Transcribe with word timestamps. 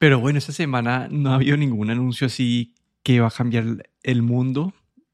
Pero 0.00 0.18
bueno, 0.18 0.38
esta 0.38 0.52
semana 0.52 1.08
no 1.10 1.30
ha 1.30 1.34
habido 1.34 1.58
ningún 1.58 1.90
anuncio 1.90 2.26
así 2.26 2.72
que 3.02 3.20
va 3.20 3.28
a 3.28 3.30
cambiar 3.30 3.90
el 4.02 4.22
mundo, 4.22 4.72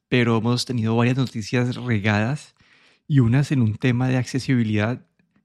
pero 0.09 0.39
hemos 0.39 0.65
tenido 0.65 0.95
varias 0.95 1.17
noticias 1.17 1.75
regadas 1.75 2.55
y 3.09 3.19
unas 3.19 3.51
en 3.51 3.63
un 3.63 3.75
tema 3.75 4.07
de 4.07 4.17
accesibilidad. 4.17 5.05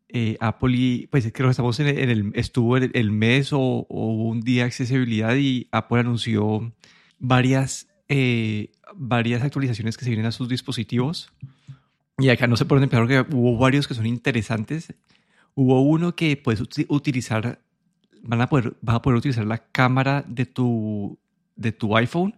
Eh, 0.10 0.38
Apple, 0.42 1.08
pues 1.10 1.32
creo 1.34 1.48
que 1.48 1.52
estamos 1.54 1.80
en 1.80 1.88
el, 1.88 2.32
estuvo 2.36 2.78
el, 2.78 3.12
mes 3.12 3.50
o, 3.52 3.88
un 3.90 4.42
día 4.42 4.62
de 4.62 4.68
accesibilidad 4.68 5.36
y 5.36 5.68
Apple 5.72 6.02
anunció 6.02 6.72
varias, 7.18 7.88
eh, 8.10 8.70
varias 8.94 9.42
actualizaciones 9.42 9.98
que 9.98 10.06
se 10.06 10.12
vienen 10.12 10.28
a 10.28 10.32
sus 10.32 10.50
dispositivos. 10.50 11.34
Y 12.20 12.30
acá 12.30 12.46
no 12.46 12.58
sé 12.58 12.66
por 12.66 12.80
dónde 12.80 12.96
empezar, 12.96 13.24
porque 13.26 13.36
hubo 13.36 13.58
varios 13.58 13.88
que 13.88 13.96
son 13.96 14.06
interesantes. 14.06 14.94
Hubo 15.56 15.82
uno 15.82 16.16
que 16.16 16.38
puedes 16.38 16.62
utilizar, 16.90 17.60
van 18.22 18.42
a 18.42 18.48
poder, 18.48 18.76
vas 18.82 18.98
a 18.98 19.02
poder 19.02 19.18
utilizar 19.18 19.46
la 19.46 19.60
cámara 19.60 20.24
de 20.28 20.46
tu, 20.46 21.20
de 21.56 21.72
tu 21.72 21.96
iPhone 21.98 22.36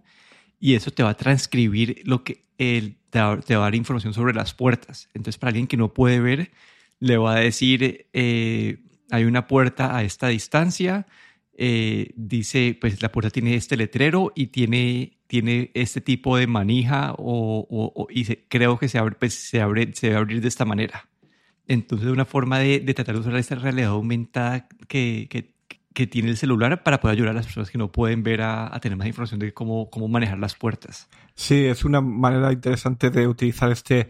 y 0.60 0.76
eso 0.76 0.92
te 0.92 1.04
va 1.04 1.10
a 1.10 1.18
transcribir 1.18 2.02
lo 2.06 2.24
que 2.24 2.46
él 2.58 2.98
te, 3.10 3.20
va, 3.20 3.34
a 3.34 3.58
dar 3.58 3.76
información 3.76 4.14
sobre 4.14 4.34
las 4.34 4.54
puertas. 4.54 5.10
Entonces, 5.14 5.38
para 5.38 5.50
alguien 5.50 5.68
que 5.68 5.78
no 5.78 5.94
puede 5.94 6.20
ver, 6.20 6.52
le 7.00 7.18
va 7.18 7.36
a 7.36 7.40
decir, 7.40 8.08
eh, 8.14 8.78
hay 9.12 9.26
una 9.26 9.48
puerta 9.48 9.96
a 9.96 10.04
esta 10.04 10.30
distancia, 10.30 11.06
eh, 11.56 12.12
dice, 12.16 12.78
pues 12.80 13.02
la 13.02 13.12
puerta 13.12 13.30
tiene 13.30 13.56
este 13.56 13.78
letrero 13.78 14.32
y 14.36 14.48
tiene, 14.48 15.18
tiene 15.28 15.70
este 15.74 16.02
tipo 16.02 16.38
de 16.38 16.48
manija 16.48 17.14
o, 17.18 18.08
y 18.10 18.26
creo 18.48 18.80
que 18.80 18.88
se 18.88 18.98
abre, 18.98 19.16
pues, 19.20 19.34
se 19.36 19.62
abre, 19.62 19.94
se 19.94 20.08
debe 20.08 20.20
abrir 20.20 20.42
de 20.42 20.48
esta 20.48 20.66
manera. 20.66 21.10
Entonces, 21.68 22.08
una 22.10 22.26
forma 22.26 22.60
de, 22.60 22.80
tratar 22.94 23.16
de 23.16 23.22
usar 23.22 23.36
esta 23.36 23.56
realidad 23.56 23.92
aumentada 23.92 24.68
que, 24.88 25.28
que, 25.30 25.53
que 25.94 26.08
tiene 26.08 26.30
el 26.30 26.38
celular 26.38 26.84
para 26.84 27.00
poder 27.00 27.16
ayudar 27.16 27.32
a 27.32 27.36
las 27.36 27.46
personas 27.46 27.70
que 27.70 27.78
no 27.78 27.92
pueden 27.92 28.24
ver 28.24 28.42
a, 28.42 28.78
tener 28.82 28.98
más 28.98 29.08
información 29.08 29.40
de 29.40 29.54
cómo, 29.54 29.90
cómo 29.90 30.08
manejar 30.08 30.40
las 30.40 30.56
puertas. 30.56 31.10
Sí, 31.36 31.66
es 31.66 31.86
una 31.86 32.02
manera 32.02 32.52
interesante 32.52 33.10
de 33.10 33.28
utilizar 33.28 33.72
este 33.72 34.10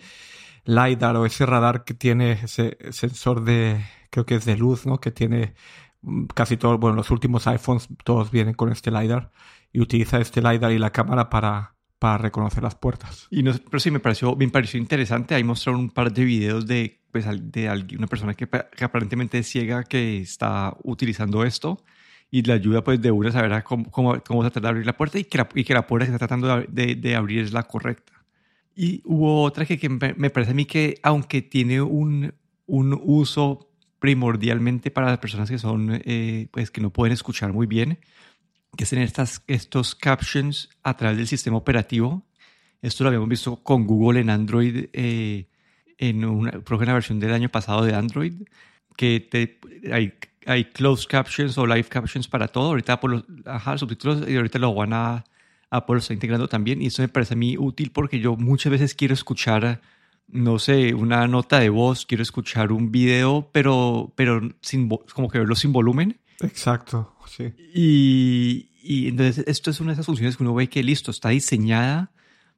LiDAR 0.65 1.15
o 1.17 1.25
ese 1.25 1.45
radar 1.45 1.83
que 1.83 1.93
tiene 1.93 2.33
ese 2.33 2.77
sensor 2.91 3.43
de, 3.43 3.83
creo 4.09 4.25
que 4.25 4.35
es 4.35 4.45
de 4.45 4.57
luz, 4.57 4.85
¿no? 4.85 4.99
Que 4.99 5.11
tiene 5.11 5.53
mm, 6.01 6.25
casi 6.27 6.57
todos, 6.57 6.79
bueno, 6.79 6.95
los 6.95 7.11
últimos 7.11 7.47
iPhones 7.47 7.87
todos 8.03 8.31
vienen 8.31 8.53
con 8.53 8.71
este 8.71 8.91
LiDAR 8.91 9.31
y 9.71 9.81
utiliza 9.81 10.19
este 10.19 10.41
LiDAR 10.41 10.71
y 10.71 10.79
la 10.79 10.91
cámara 10.91 11.29
para, 11.29 11.72
para 12.03 12.17
reconocer 12.17 12.61
las 12.61 12.75
puertas. 12.75 13.27
Y 13.31 13.43
no, 13.43 13.53
pero 13.53 13.79
sí 13.79 13.89
me 13.89 14.01
pareció, 14.01 14.35
me 14.35 14.45
pareció 14.49 14.77
interesante. 14.77 15.35
Ahí 15.35 15.43
mostraron 15.45 15.79
un 15.79 15.89
par 15.89 16.11
de 16.11 16.25
videos 16.25 16.67
de 16.67 16.99
pues, 17.13 17.25
de 17.25 17.95
una 17.97 18.07
persona 18.07 18.33
que, 18.33 18.45
aparentemente 18.81 19.37
es 19.37 19.47
ciega 19.47 19.85
que 19.85 20.19
está 20.19 20.75
utilizando 20.83 21.45
esto 21.45 21.81
y 22.29 22.41
le 22.41 22.51
ayuda 22.51 22.83
pues 22.83 23.01
de 23.01 23.09
una 23.09 23.29
a 23.29 23.31
saber 23.31 23.63
cómo, 23.63 23.89
cómo, 23.89 24.21
cómo 24.21 24.41
tratar 24.41 24.63
de 24.63 24.67
abrir 24.67 24.85
la 24.85 24.97
puerta 24.97 25.17
y 25.17 25.23
que 25.23 25.37
la, 25.37 25.47
y 25.55 25.63
que 25.63 25.73
la 25.73 25.87
puerta 25.87 26.05
que 26.05 26.11
está 26.11 26.27
tratando 26.27 26.65
de, 26.67 26.95
de, 26.95 27.15
abrir 27.15 27.39
es 27.39 27.53
la 27.53 27.63
correcta. 27.63 28.11
Y 28.75 29.01
hubo 29.05 29.41
otra 29.41 29.65
que, 29.65 29.79
que, 29.79 29.87
me 29.87 30.29
parece 30.29 30.51
a 30.51 30.55
mí 30.55 30.65
que 30.65 30.99
aunque 31.03 31.41
tiene 31.41 31.81
un, 31.81 32.33
un 32.65 32.99
uso 33.01 33.69
primordialmente 33.99 34.91
para 34.91 35.07
las 35.07 35.19
personas 35.19 35.49
que 35.49 35.57
son 35.57 36.01
eh, 36.03 36.49
pues 36.51 36.69
que 36.69 36.81
no 36.81 36.89
pueden 36.89 37.13
escuchar 37.13 37.53
muy 37.53 37.65
bien, 37.65 37.97
que 38.75 38.83
es 38.83 38.93
estas, 38.93 39.43
estos 39.47 39.95
captions 39.95 40.69
a 40.83 40.95
través 40.97 41.17
del 41.17 41.27
sistema 41.27 41.57
operativo. 41.57 42.23
Esto 42.81 43.03
lo 43.03 43.09
habíamos 43.09 43.29
visto 43.29 43.57
con 43.57 43.85
Google 43.85 44.19
en 44.19 44.29
Android 44.29 44.85
eh, 44.93 45.47
en 45.97 46.25
una, 46.25 46.61
una 46.69 46.93
versión 46.93 47.19
del 47.19 47.33
año 47.33 47.49
pasado 47.49 47.85
de 47.85 47.93
Android, 47.93 48.33
que 48.97 49.19
te, 49.19 49.59
hay, 49.91 50.13
hay 50.45 50.65
closed 50.65 51.07
captions 51.07 51.57
o 51.57 51.65
live 51.65 51.85
captions 51.85 52.27
para 52.27 52.47
todo. 52.47 52.67
Ahorita 52.67 52.99
los 53.03 53.23
ajá, 53.45 53.77
subtítulos 53.77 54.27
y 54.27 54.35
ahorita 54.35 54.59
lo 54.59 54.73
van 54.73 54.93
a, 54.93 55.23
Apple 55.73 55.95
lo 55.95 55.99
está 55.99 56.13
integrando 56.13 56.47
también. 56.47 56.81
Y 56.81 56.87
eso 56.87 57.01
me 57.01 57.07
parece 57.07 57.33
a 57.33 57.37
mí 57.37 57.57
útil 57.57 57.91
porque 57.91 58.19
yo 58.19 58.35
muchas 58.35 58.71
veces 58.71 58.93
quiero 58.93 59.13
escuchar, 59.13 59.81
no 60.27 60.59
sé, 60.59 60.93
una 60.93 61.27
nota 61.27 61.59
de 61.59 61.69
voz, 61.69 62.05
quiero 62.05 62.21
escuchar 62.21 62.71
un 62.71 62.91
video, 62.91 63.49
pero, 63.51 64.13
pero 64.15 64.41
sin, 64.61 64.87
como 64.87 65.29
que 65.29 65.39
verlo 65.39 65.55
sin 65.55 65.73
volumen. 65.73 66.19
Exacto, 66.43 67.15
sí. 67.27 67.53
Y, 67.73 68.69
y 68.81 69.07
entonces 69.07 69.45
esto 69.47 69.71
es 69.71 69.79
una 69.79 69.89
de 69.89 69.93
esas 69.93 70.05
funciones 70.05 70.37
que 70.37 70.43
uno 70.43 70.53
ve 70.53 70.69
que 70.69 70.83
listo, 70.83 71.11
está 71.11 71.29
diseñada 71.29 72.11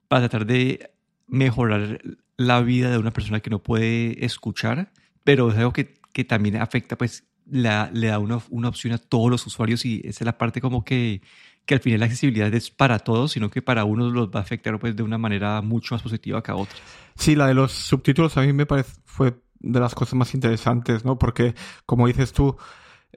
para 0.07 0.27
tratar 0.27 0.47
de 0.47 0.91
mejorar 1.27 2.01
la 2.37 2.61
vida 2.61 2.91
de 2.91 2.97
una 2.97 3.11
persona 3.11 3.39
que 3.39 3.49
no 3.49 3.63
puede 3.63 4.25
escuchar, 4.25 4.91
pero 5.23 5.49
es 5.49 5.57
algo 5.57 5.73
que, 5.73 5.95
que 6.13 6.23
también 6.23 6.57
afecta, 6.57 6.97
pues 6.97 7.23
la, 7.49 7.89
le 7.93 8.07
da 8.07 8.19
una, 8.19 8.39
una, 8.49 8.69
opción 8.69 8.93
a 8.93 8.97
todos 8.97 9.29
los 9.29 9.45
usuarios 9.45 9.85
y 9.85 10.01
esa 10.03 10.23
es 10.23 10.25
la 10.25 10.37
parte 10.37 10.61
como 10.61 10.83
que, 10.83 11.21
que 11.65 11.75
al 11.75 11.79
final 11.79 11.99
la 11.99 12.05
accesibilidad 12.07 12.53
es 12.53 12.71
para 12.71 12.99
todos, 12.99 13.31
sino 13.31 13.49
que 13.49 13.61
para 13.61 13.85
unos 13.85 14.13
los 14.13 14.29
va 14.29 14.39
a 14.39 14.43
afectar 14.43 14.77
pues 14.79 14.95
de 14.95 15.03
una 15.03 15.17
manera 15.17 15.61
mucho 15.61 15.95
más 15.95 16.01
positiva 16.01 16.41
que 16.41 16.51
a 16.51 16.55
otros. 16.55 16.81
Sí, 17.15 17.35
la 17.35 17.47
de 17.47 17.53
los 17.53 17.71
subtítulos 17.71 18.35
a 18.37 18.41
mí 18.41 18.53
me 18.53 18.65
parece 18.65 18.93
fue 19.05 19.35
de 19.59 19.79
las 19.79 19.95
cosas 19.95 20.15
más 20.15 20.33
interesantes, 20.33 21.05
¿no? 21.05 21.17
Porque 21.17 21.55
como 21.85 22.07
dices 22.07 22.33
tú, 22.33 22.57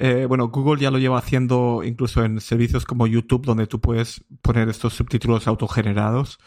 eh, 0.00 0.26
bueno, 0.26 0.46
Google 0.48 0.80
ya 0.80 0.92
lo 0.92 0.98
lleva 0.98 1.18
haciendo 1.18 1.82
incluso 1.84 2.24
en 2.24 2.40
servicios 2.40 2.84
como 2.84 3.08
YouTube, 3.08 3.44
donde 3.44 3.66
tú 3.66 3.80
puedes 3.80 4.24
poner 4.42 4.68
estos 4.68 4.94
subtítulos 4.94 5.48
autogenerados 5.48 6.38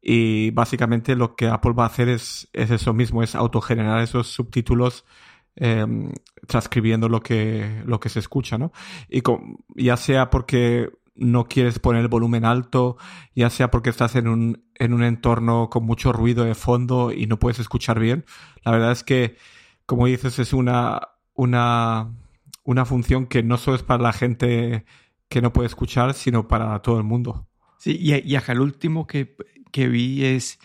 y 0.00 0.52
básicamente 0.52 1.16
lo 1.16 1.34
que 1.34 1.48
Apple 1.48 1.72
va 1.72 1.82
a 1.82 1.86
hacer 1.86 2.08
es, 2.08 2.48
es 2.52 2.70
eso 2.70 2.92
mismo, 2.92 3.24
es 3.24 3.34
autogenerar 3.34 4.02
esos 4.02 4.28
subtítulos 4.28 5.04
em, 5.56 6.12
transcribiendo 6.46 7.08
lo 7.08 7.20
que, 7.20 7.82
lo 7.86 7.98
que 7.98 8.08
se 8.08 8.20
escucha, 8.20 8.56
¿no? 8.56 8.72
Y 9.08 9.22
ya 9.76 9.96
sea 9.96 10.30
porque 10.30 10.90
no 11.16 11.46
quieres 11.46 11.80
poner 11.80 12.02
el 12.02 12.08
volumen 12.08 12.44
alto, 12.44 12.96
ya 13.34 13.50
sea 13.50 13.70
porque 13.70 13.90
estás 13.90 14.14
en 14.14 14.28
un, 14.28 14.64
en 14.76 14.92
un 14.92 15.02
entorno 15.02 15.70
con 15.70 15.84
mucho 15.84 16.12
ruido 16.12 16.44
de 16.44 16.54
fondo 16.54 17.12
y 17.12 17.26
no 17.26 17.40
puedes 17.40 17.58
escuchar 17.58 17.98
bien. 17.98 18.24
La 18.64 18.70
verdad 18.70 18.92
es 18.92 19.02
que, 19.02 19.36
como 19.86 20.06
dices, 20.06 20.38
es 20.38 20.52
una, 20.52 21.00
una, 21.34 22.10
una 22.64 22.84
función 22.84 23.26
que 23.26 23.42
no 23.42 23.56
solo 23.58 23.76
es 23.76 23.82
para 23.82 24.02
la 24.02 24.12
gente 24.12 24.84
que 25.28 25.42
no 25.42 25.52
puede 25.52 25.66
escuchar, 25.66 26.14
sino 26.14 26.46
para 26.48 26.80
todo 26.80 26.98
el 26.98 27.04
mundo. 27.04 27.48
Sí, 27.78 27.98
y, 28.00 28.14
y 28.30 28.36
acá 28.36 28.52
el 28.52 28.60
último 28.60 29.06
que 29.06 29.36
que 29.72 29.88
vi 29.88 30.24
es 30.24 30.60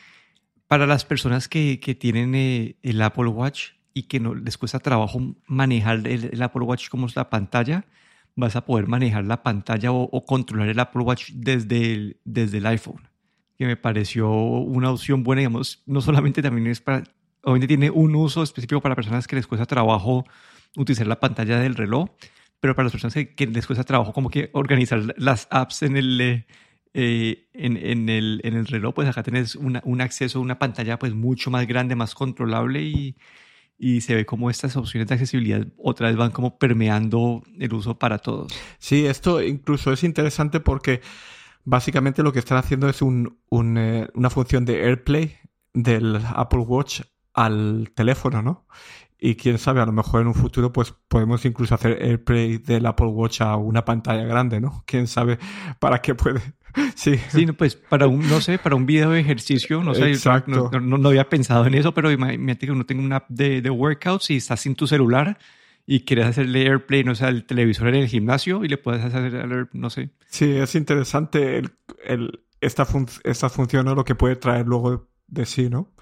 para 0.68 0.86
las 0.86 1.06
personas 1.06 1.48
que, 1.48 1.80
que 1.80 1.96
tienen 1.96 2.36
eh, 2.36 2.76
el 2.84 3.02
Apple 3.02 3.30
Watch 3.30 3.72
y 3.94 4.04
que 4.04 4.20
no 4.20 4.36
les 4.36 4.58
cuesta 4.58 4.80
trabajo 4.80 5.20
manejar 5.48 6.06
el, 6.06 6.42
Apple 6.44 6.62
Watch 6.62 6.90
como 6.90 7.08
es 7.08 7.16
la 7.16 7.32
pantalla, 7.32 7.86
vas 8.36 8.56
a 8.56 8.66
poder 8.66 8.88
manejar 8.88 9.26
la 9.26 9.42
pantalla 9.42 9.92
o, 9.92 10.26
controlar 10.26 10.70
el 10.70 10.80
Apple 10.80 11.02
Watch 11.02 11.32
desde 11.34 11.94
el, 11.94 12.18
desde 12.24 12.60
el 12.60 12.68
iPhone, 12.68 13.10
que 13.58 13.66
me 13.66 13.78
pareció 13.78 14.30
una 14.30 14.92
opción 14.92 15.24
buena, 15.24 15.40
digamos, 15.40 15.82
no 15.88 16.02
solamente 16.02 16.44
también 16.44 16.68
es 16.68 16.82
para, 16.82 17.04
obviamente 17.42 17.68
tiene 17.68 17.90
un 17.90 18.14
uso 18.16 18.44
específico 18.44 18.82
para 18.82 18.94
personas 18.96 19.26
que 19.26 19.38
les 19.38 19.48
cuesta 19.48 19.66
trabajo 19.66 20.26
utilizar 20.76 21.08
la 21.08 21.20
pantalla 21.20 21.60
del 21.60 21.76
reloj, 21.76 22.10
pero 22.60 22.76
para 22.76 22.86
las 22.86 22.92
personas 22.92 23.14
que, 23.14 23.36
que 23.36 23.48
les 23.48 23.66
cuesta 23.68 23.84
trabajo 23.84 24.14
como 24.14 24.30
que 24.30 24.50
organizar 24.54 25.14
las 25.18 25.48
apps 25.52 25.84
en 25.84 25.98
el 25.98 26.22
eh, 26.22 26.46
eh, 26.94 27.48
en, 27.54 27.78
en, 27.78 28.10
el, 28.10 28.42
en, 28.44 28.56
el, 28.56 28.66
reloj, 28.66 28.96
pues 28.96 29.08
acá 29.08 29.22
tienes 29.22 29.56
una, 29.56 29.82
un 29.86 30.02
acceso 30.02 30.40
a 30.40 30.42
una 30.42 30.58
pantalla 30.58 30.98
pues 30.98 31.14
mucho 31.14 31.52
más 31.52 31.68
grande, 31.68 31.96
más 31.96 32.16
controlable 32.16 32.82
y, 32.82 33.18
y 33.78 34.02
se 34.02 34.16
ve 34.16 34.26
como 34.26 34.50
estas 34.50 34.76
opciones 34.76 35.08
de 35.08 35.14
accesibilidad 35.14 35.68
otra 35.78 36.08
vez 36.08 36.18
van 36.18 36.32
como 36.32 36.58
permeando 36.58 37.44
el 37.60 37.74
uso 37.74 38.00
para 38.00 38.18
todos. 38.18 38.52
Sí, 38.80 39.06
esto 39.06 39.44
incluso 39.44 39.94
es 39.94 40.04
interesante 40.04 40.60
porque 40.60 41.02
básicamente 41.64 42.24
lo 42.24 42.34
que 42.34 42.40
están 42.40 42.58
haciendo 42.58 42.90
es 42.90 43.02
eh, 43.02 43.06
una 44.14 44.30
función 44.30 44.66
de 44.66 44.84
AirPlay 44.84 45.38
del 45.74 46.20
Apple 46.34 46.62
Watch 46.62 47.02
al 47.34 47.92
teléfono, 47.94 48.42
¿no? 48.42 48.66
Y 49.20 49.36
quién 49.36 49.58
sabe, 49.58 49.82
a 49.82 49.86
lo 49.86 49.92
mejor 49.92 50.22
en 50.22 50.28
un 50.28 50.36
futuro 50.36 50.72
pues 50.72 50.94
podemos 51.08 51.44
incluso 51.46 51.74
hacer 51.74 51.98
AirPlay 52.02 52.60
del 52.60 52.86
Apple 52.86 53.08
Watch 53.08 53.42
a 53.42 53.56
una 53.56 53.84
pantalla 53.84 54.24
grande, 54.24 54.62
¿no? 54.62 54.84
Quién 54.86 55.08
sabe 55.08 55.40
para 55.80 56.02
qué 56.02 56.16
puede. 56.16 56.42
Sí. 56.96 57.16
Sí, 57.30 57.48
pues 57.48 57.76
para 57.76 58.06
un, 58.06 58.28
no 58.30 58.40
sé, 58.40 58.60
para 58.60 58.76
un 58.76 58.86
video 58.86 59.10
de 59.10 59.20
ejercicio, 59.20 59.84
no 59.84 59.96
sé, 59.96 60.10
Exacto. 60.12 60.70
No, 60.80 61.00
no, 61.00 61.10
había 61.10 61.28
pensado 61.28 61.66
en 61.66 61.74
eso, 61.74 61.92
pero 61.92 62.12
imagínate 62.12 62.68
que 62.68 62.72
uno 62.72 62.86
tenga 62.86 63.02
una 63.02 63.16
app 63.16 63.30
de, 63.30 63.64
de 63.64 63.70
workouts 63.72 64.30
y 64.30 64.36
estás 64.36 64.60
sin 64.60 64.76
tu 64.76 64.86
celular 64.86 65.40
y 65.88 66.02
quieres 66.02 66.28
hacerle 66.28 66.68
AirPlay, 66.68 67.04
no 67.04 67.16
sé, 67.16 67.26
al 67.26 67.46
televisor 67.46 67.88
en 67.88 67.96
el 67.96 68.08
gimnasio 68.08 68.64
y 68.64 68.68
le 68.68 68.78
puedes 68.78 69.04
hacer, 69.04 69.70
no 69.72 69.90
sé. 69.90 70.12
Sí, 70.28 70.52
es 70.52 70.76
interesante 70.76 71.58
el, 71.58 71.72
el, 72.06 72.42
esta, 72.62 72.86
esta 73.24 73.50
función, 73.50 73.86
¿no? 73.86 73.96
lo 73.96 74.04
que 74.04 74.14
puede 74.14 74.36
traer 74.36 74.68
luego 74.68 75.08
de 75.28 75.46
sí, 75.46 75.70
¿no? 75.70 75.94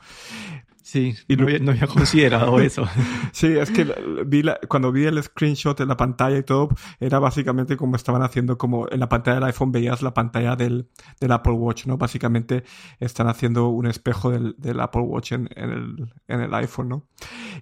Sí, 0.86 1.16
y 1.28 1.36
no, 1.36 1.48
había, 1.72 1.88
considerado 1.88 2.60
eso. 2.62 2.88
sí, 3.32 3.48
es 3.48 3.72
que 3.72 3.86
vi 4.24 4.44
cuando 4.68 4.92
vi 4.92 5.06
el 5.06 5.22
screenshot 5.24 5.80
en 5.80 5.88
la 5.88 5.98
pantalla 5.98 6.38
y 6.38 6.44
todo, 6.44 6.70
era 7.00 7.18
básicamente 7.18 7.76
como 7.76 7.96
estaban 7.96 8.22
haciendo, 8.22 8.60
como 8.60 8.88
en 8.92 9.00
la 9.00 9.10
pantalla 9.10 9.38
del 9.38 9.46
iPhone 9.46 9.72
veías 9.72 10.04
la 10.04 10.14
pantalla 10.14 10.56
del, 10.56 10.88
del 11.20 11.32
Apple 11.32 11.54
Watch, 11.54 11.88
¿no? 11.88 11.98
Básicamente 11.98 12.64
están 13.00 13.28
haciendo 13.28 13.70
un 13.70 13.88
espejo 13.88 14.30
del, 14.30 14.54
del 14.60 14.80
Apple 14.80 15.02
Watch 15.02 15.32
en, 15.32 15.50
en, 15.56 15.72
el, 15.72 16.14
en 16.28 16.42
el 16.42 16.54
iPhone, 16.54 16.90
¿no? 16.90 17.08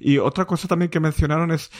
Y 0.02 0.18
otra 0.18 0.44
cosa 0.44 0.68
también 0.68 0.92
que 0.92 1.00
mencionaron 1.00 1.52
es 1.52 1.72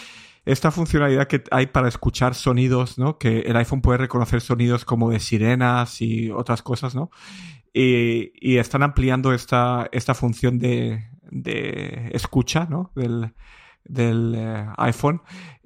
esta 0.46 0.72
funcionalidad 0.72 1.28
que 1.28 1.44
hay 1.52 1.68
para 1.68 1.90
escuchar 1.90 2.36
sonidos, 2.36 2.98
¿no? 2.98 3.18
Que 3.18 3.40
el 3.40 3.58
iPhone 3.58 3.82
puede 3.82 3.98
reconocer 3.98 4.40
sonidos 4.40 4.86
como 4.86 5.10
de 5.10 5.20
sirenas 5.20 6.02
y 6.02 6.32
otras 6.32 6.62
cosas, 6.62 6.96
¿no? 6.96 7.12
Y, 7.74 8.58
están 8.58 8.84
ampliando 8.84 9.34
esta, 9.34 9.90
esta 9.92 10.14
función 10.14 10.60
de, 10.60 11.10
de 11.34 12.12
escucha, 12.14 12.68
¿no? 12.70 12.92
Del, 12.96 13.34
del 13.84 14.36
eh, 14.36 14.68
iPhone. 14.78 15.22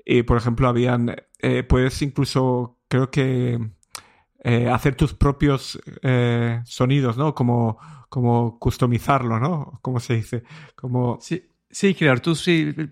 Y, 0.05 0.23
por 0.23 0.37
ejemplo, 0.37 0.67
habían, 0.67 1.15
eh, 1.39 1.63
puedes 1.63 2.01
incluso, 2.01 2.79
creo 2.87 3.11
que, 3.11 3.59
eh, 4.43 4.69
hacer 4.69 4.95
tus 4.95 5.13
propios 5.13 5.79
sonidos, 6.63 7.17
¿no? 7.17 7.35
Como, 7.35 7.77
como 8.09 8.57
customizarlo, 8.59 9.39
¿no? 9.39 9.79
¿Cómo 9.81 9.99
se 9.99 10.15
dice? 10.15 10.43
Como... 10.75 11.17
Sí. 11.21 11.43
Sí, 11.77 11.93
crear 11.93 12.21
tu, 12.21 12.33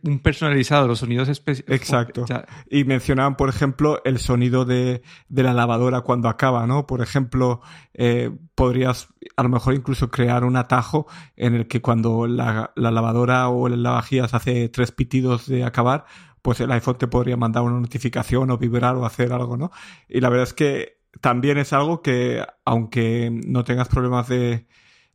un 0.04 0.20
personalizado, 0.20 0.88
los 0.88 1.00
sonidos 1.00 1.28
específicos. 1.28 1.76
Exacto. 1.76 2.24
y 2.70 2.84
mencionaban, 2.84 3.36
por 3.36 3.50
ejemplo, 3.50 4.00
el 4.06 4.20
sonido 4.20 4.64
de, 4.64 5.02
de, 5.28 5.42
la 5.42 5.54
lavadora 5.54 6.02
cuando 6.02 6.30
acaba, 6.30 6.68
¿no? 6.68 6.86
Por 6.86 7.02
ejemplo, 7.02 7.62
eh, 7.96 8.30
podrías 8.54 9.08
a 9.38 9.42
lo 9.42 9.50
mejor 9.50 9.74
incluso 9.74 10.12
crear 10.12 10.44
un 10.44 10.56
atajo 10.56 11.08
en 11.36 11.56
el 11.56 11.68
que 11.68 11.82
cuando 11.82 12.28
la, 12.28 12.74
la 12.76 12.92
lavadora 12.92 13.50
o 13.50 13.66
el 13.66 13.82
lavavajillas 13.82 14.36
hace 14.36 14.70
tres 14.70 14.92
pitidos 14.92 15.48
de 15.48 15.64
acabar, 15.64 16.06
pues 16.44 16.60
el 16.60 16.72
iPhone 16.72 17.00
te 17.00 17.08
podría 17.08 17.38
mandar 17.38 17.64
una 17.64 17.80
notificación 17.80 18.52
o 18.52 18.60
vibrar 18.60 18.96
o 18.98 19.08
hacer 19.08 19.34
algo, 19.34 19.58
¿no? 19.58 19.72
Y 20.08 20.22
la 20.22 20.30
verdad 20.30 20.44
es 20.44 20.54
que 20.54 21.00
también 21.22 21.58
es 21.58 21.74
algo 21.74 22.04
que, 22.04 22.46
aunque 22.66 23.32
no 23.32 23.64
tengas 23.64 23.88
problemas 23.88 24.28
de, 24.28 24.68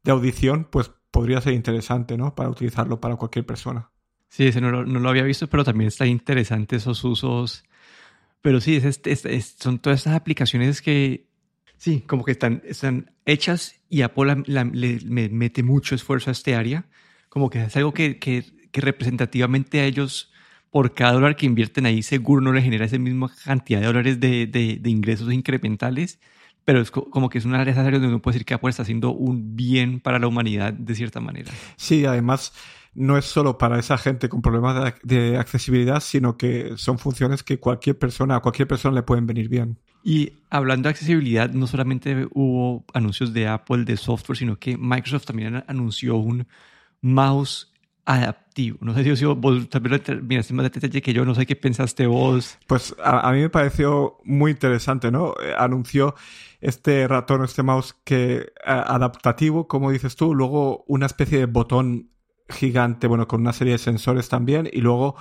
de 0.03 0.11
audición, 0.11 0.67
pues 0.69 0.91
podría 1.11 1.41
ser 1.41 1.55
interesante, 1.55 2.17
¿no? 2.17 2.35
Para 2.35 2.51
utilizarlo 2.51 3.01
para 3.01 3.17
cualquier 3.17 3.47
persona. 3.47 3.91
Sí, 4.29 4.47
ese 4.47 4.61
no 4.61 4.71
lo, 4.71 5.09
había 5.09 5.25
visto, 5.25 5.49
pero 5.49 5.65
también 5.65 5.89
está 5.89 6.07
interesante 6.07 6.77
esos 6.77 7.03
usos. 7.05 7.65
Pero 8.43 8.61
sí, 8.61 8.81
es, 8.83 9.57
son 9.59 9.81
todas 9.81 10.01
estas 10.01 10.15
aplicaciones 10.15 10.81
que, 10.81 11.27
sí, 11.77 12.03
como 12.07 12.25
que 12.25 12.33
están, 12.33 12.62
están 12.65 13.11
hechas 13.27 13.75
y 13.89 14.03
Apple 14.03 14.45
le 14.47 15.29
mete 15.31 15.62
mucho 15.62 15.95
esfuerzo 15.95 16.31
a 16.31 16.33
este 16.33 16.55
área. 16.55 16.87
Como 17.29 17.51
que 17.51 17.62
es 17.62 17.77
algo 17.77 17.93
que, 17.93 18.19
que, 18.19 18.45
que, 18.71 18.81
representativamente 18.81 19.81
a 19.81 19.85
ellos, 19.85 20.33
por 20.71 20.95
cada 20.95 21.12
dólar 21.12 21.35
que 21.35 21.47
invierten 21.47 21.87
ahí, 21.87 22.03
seguro 22.03 22.41
no 22.41 22.53
le 22.53 22.62
genera 22.62 22.85
esa 22.85 22.99
misma 22.99 23.33
cantidad 23.45 23.81
de 23.81 23.87
dólares 23.87 24.21
de, 24.21 24.47
de, 24.47 24.79
de 24.81 24.91
ingresos 24.91 25.33
incrementales 25.33 26.21
pero 26.65 26.81
es 26.81 26.91
como 26.91 27.29
que 27.29 27.39
es 27.39 27.45
una 27.45 27.61
área 27.61 27.75
donde 27.75 28.09
uno 28.09 28.23
puede 28.23 28.35
decir 28.35 28.47
que 28.47 28.55
Apple 28.55 28.71
está 28.71 28.83
haciendo 28.83 29.12
un 29.12 29.57
bien 29.57 30.01
para 30.01 30.19
la 30.19 30.27
humanidad 30.27 30.73
de 30.73 30.95
cierta 30.95 31.21
manera. 31.21 31.51
Sí, 31.77 32.05
además 32.05 32.53
no 32.95 33.17
es 33.17 33.25
solo 33.25 33.59
para 33.59 33.79
esa 33.79 33.99
gente 33.99 34.29
con 34.29 34.43
problemas 34.43 34.95
de, 35.03 35.39
accesibilidad, 35.39 36.01
sino 36.01 36.37
que 36.37 36.73
son 36.77 36.99
funciones 36.99 37.43
que 37.43 37.59
cualquier 37.59 37.99
persona, 37.99 38.37
a 38.37 38.41
cualquier 38.41 38.69
persona 38.69 38.95
le 38.95 39.03
pueden 39.03 39.27
venir 39.27 39.49
bien. 39.49 39.79
Y 40.03 40.33
hablando 40.49 40.89
de 40.89 40.91
accesibilidad, 40.91 41.51
no 41.51 41.67
solamente 41.67 42.27
hubo 42.33 42.85
anuncios 42.95 43.33
de 43.33 43.49
Apple 43.49 43.85
de 43.85 43.97
software, 43.97 44.39
sino 44.39 44.59
que 44.59 44.77
Microsoft 44.77 45.27
también 45.27 45.62
anunció 45.67 46.17
un 46.17 46.47
mouse 47.03 47.70
adaptivo. 48.15 48.79
No 48.81 48.95
sé 48.95 49.17
si 49.17 49.25
vos 49.25 49.69
también 49.69 50.03
miraste 50.23 50.55
más 50.55 50.71
detalle 50.71 51.03
que 51.03 51.12
yo, 51.12 51.25
no 51.25 51.35
sé 51.35 51.47
qué 51.47 51.57
pensaste 51.57 52.07
vos. 52.07 52.59
Pues 52.67 52.95
a, 53.03 53.29
a, 53.29 53.33
mí 53.33 53.41
me 53.41 53.51
pareció 53.51 54.19
muy 54.25 54.53
interesante, 54.53 55.11
¿no? 55.11 55.35
Eh, 55.43 55.55
anunció 55.57 56.15
este 56.61 57.07
ratón, 57.09 57.45
este 57.45 57.62
mouse 57.62 57.95
que 58.05 58.53
adaptativo, 58.65 59.67
como 59.67 59.91
dices 59.91 60.17
tú, 60.17 60.35
luego 60.35 60.85
una 60.89 61.07
especie 61.07 61.39
de 61.39 61.47
botón 61.47 62.11
gigante, 62.49 63.07
bueno, 63.07 63.29
con 63.29 63.41
una 63.41 63.53
serie 63.53 63.75
de 63.75 63.79
sensores 63.79 64.29
también, 64.29 64.69
y 64.71 64.81
luego 64.81 65.17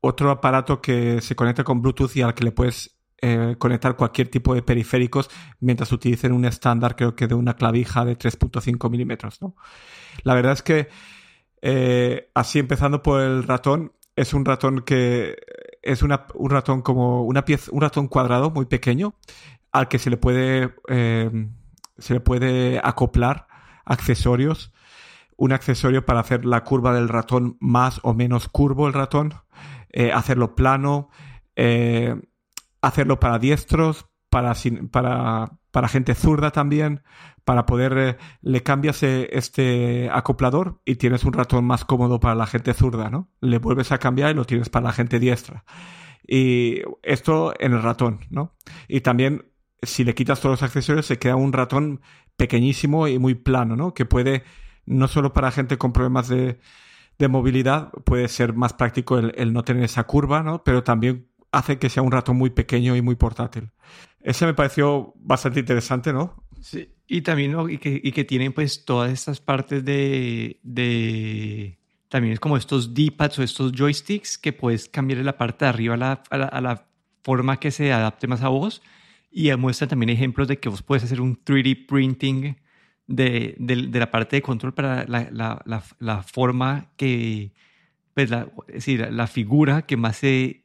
otro 0.00 0.30
aparato 0.30 0.80
que 0.80 1.20
se 1.20 1.36
conecta 1.36 1.64
con 1.64 1.82
Bluetooth 1.82 2.16
y 2.16 2.22
al 2.22 2.34
que 2.34 2.44
le 2.44 2.52
puedes 2.52 2.98
eh, 3.20 3.54
conectar 3.58 3.96
cualquier 3.96 4.28
tipo 4.28 4.52
de 4.52 4.62
periféricos 4.62 5.30
mientras 5.60 5.92
utilicen 5.92 6.32
un 6.32 6.44
estándar, 6.44 6.96
creo 6.96 7.14
que 7.14 7.28
de 7.28 7.34
una 7.34 7.54
clavija 7.54 8.04
de 8.04 8.18
3.5 8.18 8.90
milímetros, 8.90 9.40
¿no? 9.40 9.54
La 10.24 10.34
verdad 10.34 10.54
es 10.54 10.62
que, 10.62 10.88
eh, 11.62 12.30
así 12.34 12.58
empezando 12.58 13.02
por 13.02 13.20
el 13.20 13.44
ratón, 13.44 13.92
es 14.16 14.34
un 14.34 14.44
ratón 14.44 14.82
que 14.82 15.36
es 15.82 16.02
una, 16.02 16.26
un 16.34 16.50
ratón 16.50 16.82
como 16.82 17.22
una 17.24 17.44
pieza, 17.44 17.70
un 17.72 17.80
ratón 17.80 18.08
cuadrado 18.08 18.50
muy 18.50 18.66
pequeño 18.66 19.14
al 19.72 19.88
que 19.88 19.98
se 19.98 20.10
le 20.10 20.16
puede, 20.16 20.74
eh, 20.88 21.48
se 21.98 22.14
le 22.14 22.20
puede 22.20 22.80
acoplar 22.82 23.46
accesorios. 23.84 24.72
Un 25.36 25.52
accesorio 25.52 26.04
para 26.04 26.20
hacer 26.20 26.44
la 26.44 26.62
curva 26.62 26.92
del 26.92 27.08
ratón 27.08 27.56
más 27.58 28.00
o 28.02 28.14
menos 28.14 28.48
curvo 28.48 28.86
el 28.86 28.92
ratón, 28.92 29.34
eh, 29.90 30.12
hacerlo 30.12 30.54
plano, 30.54 31.08
eh, 31.56 32.14
hacerlo 32.80 33.18
para 33.18 33.38
diestros, 33.38 34.06
para, 34.32 34.54
para, 34.90 35.58
para 35.70 35.88
gente 35.88 36.14
zurda 36.14 36.52
también, 36.52 37.02
para 37.44 37.66
poder, 37.66 38.16
le 38.40 38.62
cambias 38.62 39.02
este 39.02 40.08
acoplador 40.10 40.80
y 40.86 40.94
tienes 40.94 41.24
un 41.24 41.34
ratón 41.34 41.66
más 41.66 41.84
cómodo 41.84 42.18
para 42.18 42.34
la 42.34 42.46
gente 42.46 42.72
zurda, 42.72 43.10
¿no? 43.10 43.28
Le 43.42 43.58
vuelves 43.58 43.92
a 43.92 43.98
cambiar 43.98 44.30
y 44.30 44.34
lo 44.34 44.46
tienes 44.46 44.70
para 44.70 44.86
la 44.86 44.92
gente 44.94 45.18
diestra. 45.18 45.64
Y 46.26 46.80
esto 47.02 47.52
en 47.58 47.74
el 47.74 47.82
ratón, 47.82 48.20
¿no? 48.30 48.54
Y 48.88 49.02
también 49.02 49.52
si 49.82 50.02
le 50.02 50.14
quitas 50.14 50.40
todos 50.40 50.54
los 50.54 50.62
accesorios, 50.62 51.04
se 51.04 51.18
queda 51.18 51.36
un 51.36 51.52
ratón 51.52 52.00
pequeñísimo 52.38 53.08
y 53.08 53.18
muy 53.18 53.34
plano, 53.34 53.76
¿no? 53.76 53.92
Que 53.92 54.06
puede, 54.06 54.44
no 54.86 55.08
solo 55.08 55.34
para 55.34 55.50
gente 55.50 55.76
con 55.76 55.92
problemas 55.92 56.28
de, 56.28 56.58
movilidad, 57.28 57.90
puede 58.06 58.28
ser 58.28 58.54
más 58.54 58.72
práctico 58.72 59.18
el, 59.18 59.52
no 59.52 59.62
tener 59.62 59.84
esa 59.84 60.04
curva, 60.04 60.42
¿no? 60.42 60.64
Pero 60.64 60.82
también 60.82 61.28
hace 61.52 61.78
que 61.78 61.90
sea 61.90 62.02
un 62.02 62.10
ratón 62.10 62.36
muy 62.36 62.50
pequeño 62.50 62.96
y 62.96 63.02
muy 63.02 63.14
portátil. 63.14 63.70
Ese 64.22 64.46
me 64.46 64.54
pareció 64.54 65.12
bastante 65.16 65.60
interesante, 65.60 66.12
¿no? 66.12 66.44
Sí, 66.60 66.88
y 67.08 67.22
también, 67.22 67.52
¿no? 67.52 67.68
y, 67.68 67.78
que, 67.78 68.00
y 68.02 68.12
que 68.12 68.24
tienen 68.24 68.52
pues 68.52 68.84
todas 68.84 69.12
estas 69.12 69.40
partes 69.40 69.84
de, 69.84 70.60
de... 70.62 71.78
También 72.08 72.34
es 72.34 72.40
como 72.40 72.56
estos 72.56 72.94
D-pads 72.94 73.38
o 73.38 73.42
estos 73.42 73.72
joysticks 73.72 74.38
que 74.38 74.52
puedes 74.52 74.88
cambiar 74.88 75.18
la 75.20 75.36
parte 75.36 75.64
de 75.64 75.68
arriba 75.70 75.94
a 75.94 75.96
la, 75.96 76.12
a 76.30 76.60
la 76.60 76.86
forma 77.22 77.58
que 77.58 77.70
se 77.70 77.92
adapte 77.92 78.26
más 78.26 78.42
a 78.42 78.48
vos 78.48 78.82
y 79.32 79.54
muestra 79.56 79.88
también 79.88 80.10
ejemplos 80.10 80.46
de 80.46 80.58
que 80.58 80.68
vos 80.68 80.82
puedes 80.82 81.04
hacer 81.04 81.20
un 81.20 81.42
3D 81.42 81.86
printing 81.86 82.56
de, 83.06 83.56
de, 83.58 83.98
la 83.98 84.10
parte 84.10 84.36
de 84.36 84.42
control 84.42 84.74
para 84.74 85.06
la, 85.06 85.28
la, 85.32 85.84
la, 85.98 86.22
forma 86.22 86.90
que, 86.96 87.52
pues 88.14 88.30
la, 88.30 88.48
es 88.68 88.74
decir, 88.74 89.08
la 89.10 89.26
figura 89.26 89.82
que 89.82 89.96
más 89.96 90.18
se, 90.18 90.61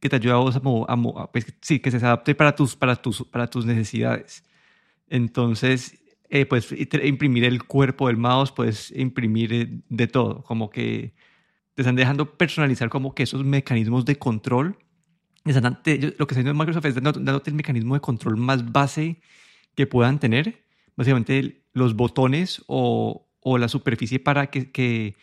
que 0.00 0.08
te 0.08 0.16
ayuda 0.16 0.34
a 0.34 0.38
vos 0.38 0.56
a, 0.56 1.32
pues, 1.32 1.46
sí, 1.60 1.78
que 1.78 1.90
se 1.90 1.98
adapte 1.98 2.34
para 2.34 2.54
tus, 2.54 2.74
para 2.76 2.96
tus, 2.96 3.22
para 3.24 3.46
tus 3.46 3.66
necesidades. 3.66 4.42
Entonces, 5.08 6.02
eh, 6.30 6.46
puedes 6.46 6.72
imprimir 7.04 7.44
el 7.44 7.64
cuerpo 7.64 8.08
del 8.08 8.16
mouse, 8.16 8.52
puedes 8.52 8.90
imprimir 8.92 9.52
eh, 9.52 9.68
de 9.88 10.06
todo, 10.06 10.42
como 10.44 10.70
que 10.70 11.14
te 11.74 11.82
están 11.82 11.96
dejando 11.96 12.36
personalizar 12.36 12.88
como 12.88 13.14
que 13.14 13.24
esos 13.24 13.44
mecanismos 13.44 14.04
de 14.04 14.16
control 14.16 14.76
lo 15.44 15.52
que 15.52 16.14
está 16.14 16.24
haciendo 16.24 16.54
Microsoft 16.54 16.84
es 16.84 16.94
dándote 16.94 17.50
el 17.50 17.56
mecanismo 17.56 17.94
de 17.94 18.00
control 18.00 18.36
más 18.36 18.70
base 18.70 19.20
que 19.74 19.86
puedan 19.86 20.18
tener, 20.18 20.64
básicamente 20.96 21.62
los 21.72 21.94
botones 21.94 22.62
o, 22.66 23.26
o 23.40 23.58
la 23.58 23.68
superficie 23.68 24.18
para 24.18 24.48
que, 24.48 24.70
que, 24.70 25.16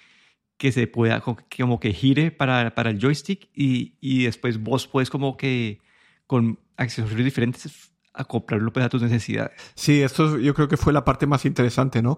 que, 0.58 0.72
se 0.72 0.88
pueda, 0.88 1.22
como 1.22 1.80
que 1.80 1.94
gire 1.94 2.32
para, 2.32 2.74
para 2.76 2.90
el 2.90 3.00
joystick 3.00 3.50
y, 3.54 3.96
y, 4.02 4.26
después 4.26 4.62
vos 4.62 4.88
puedes 4.88 5.10
como 5.10 5.38
que 5.38 5.80
con 6.26 6.60
accesorios 6.78 7.24
diferentes 7.24 7.92
acoplarlo 8.14 8.74
pues, 8.74 8.86
a 8.86 8.90
tus 8.90 9.02
necesidades. 9.02 9.54
Sí, 9.76 10.02
esto 10.02 10.40
yo 10.40 10.54
creo 10.54 10.68
que 10.68 10.78
fue 10.78 10.94
la 10.94 11.06
parte 11.06 11.28
más 11.28 11.46
interesante, 11.46 12.02
¿no? 12.02 12.18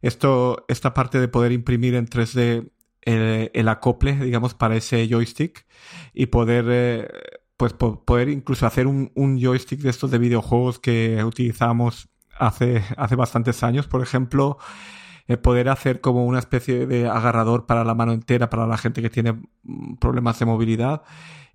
Esto, 0.00 0.64
esta 0.68 0.94
parte 0.94 1.20
de 1.20 1.28
poder 1.28 1.52
imprimir 1.52 1.94
en 1.94 2.06
3D 2.06 2.70
el, 3.02 3.68
acople, 3.68 4.16
digamos, 4.16 4.54
para 4.54 4.76
ese 4.76 5.08
joystick 5.08 5.66
y 6.14 6.26
poder, 6.26 6.66
eh, 6.68 7.08
pues, 7.56 7.72
poder 7.72 8.28
incluso 8.28 8.66
hacer 8.66 8.86
un, 8.86 9.10
joystick 9.40 9.80
de 9.80 9.90
estos 9.90 10.10
de 10.10 10.18
videojuegos 10.18 10.78
que 10.78 11.22
utilizamos 11.24 12.08
hace, 12.38 12.82
hace 12.96 13.16
bastantes 13.16 13.62
años, 13.62 13.86
por 13.86 14.02
ejemplo, 14.02 14.58
eh, 15.28 15.36
poder 15.36 15.68
hacer 15.68 16.00
como 16.00 16.26
una 16.26 16.38
especie 16.38 16.86
de 16.86 17.08
agarrador 17.08 17.66
para 17.66 17.84
la 17.84 17.94
mano 17.94 18.12
entera 18.12 18.50
para 18.50 18.66
la 18.66 18.78
gente 18.78 19.02
que 19.02 19.10
tiene 19.10 19.32
mm, 19.62 19.96
problemas 19.96 20.38
de 20.38 20.46
movilidad 20.46 21.02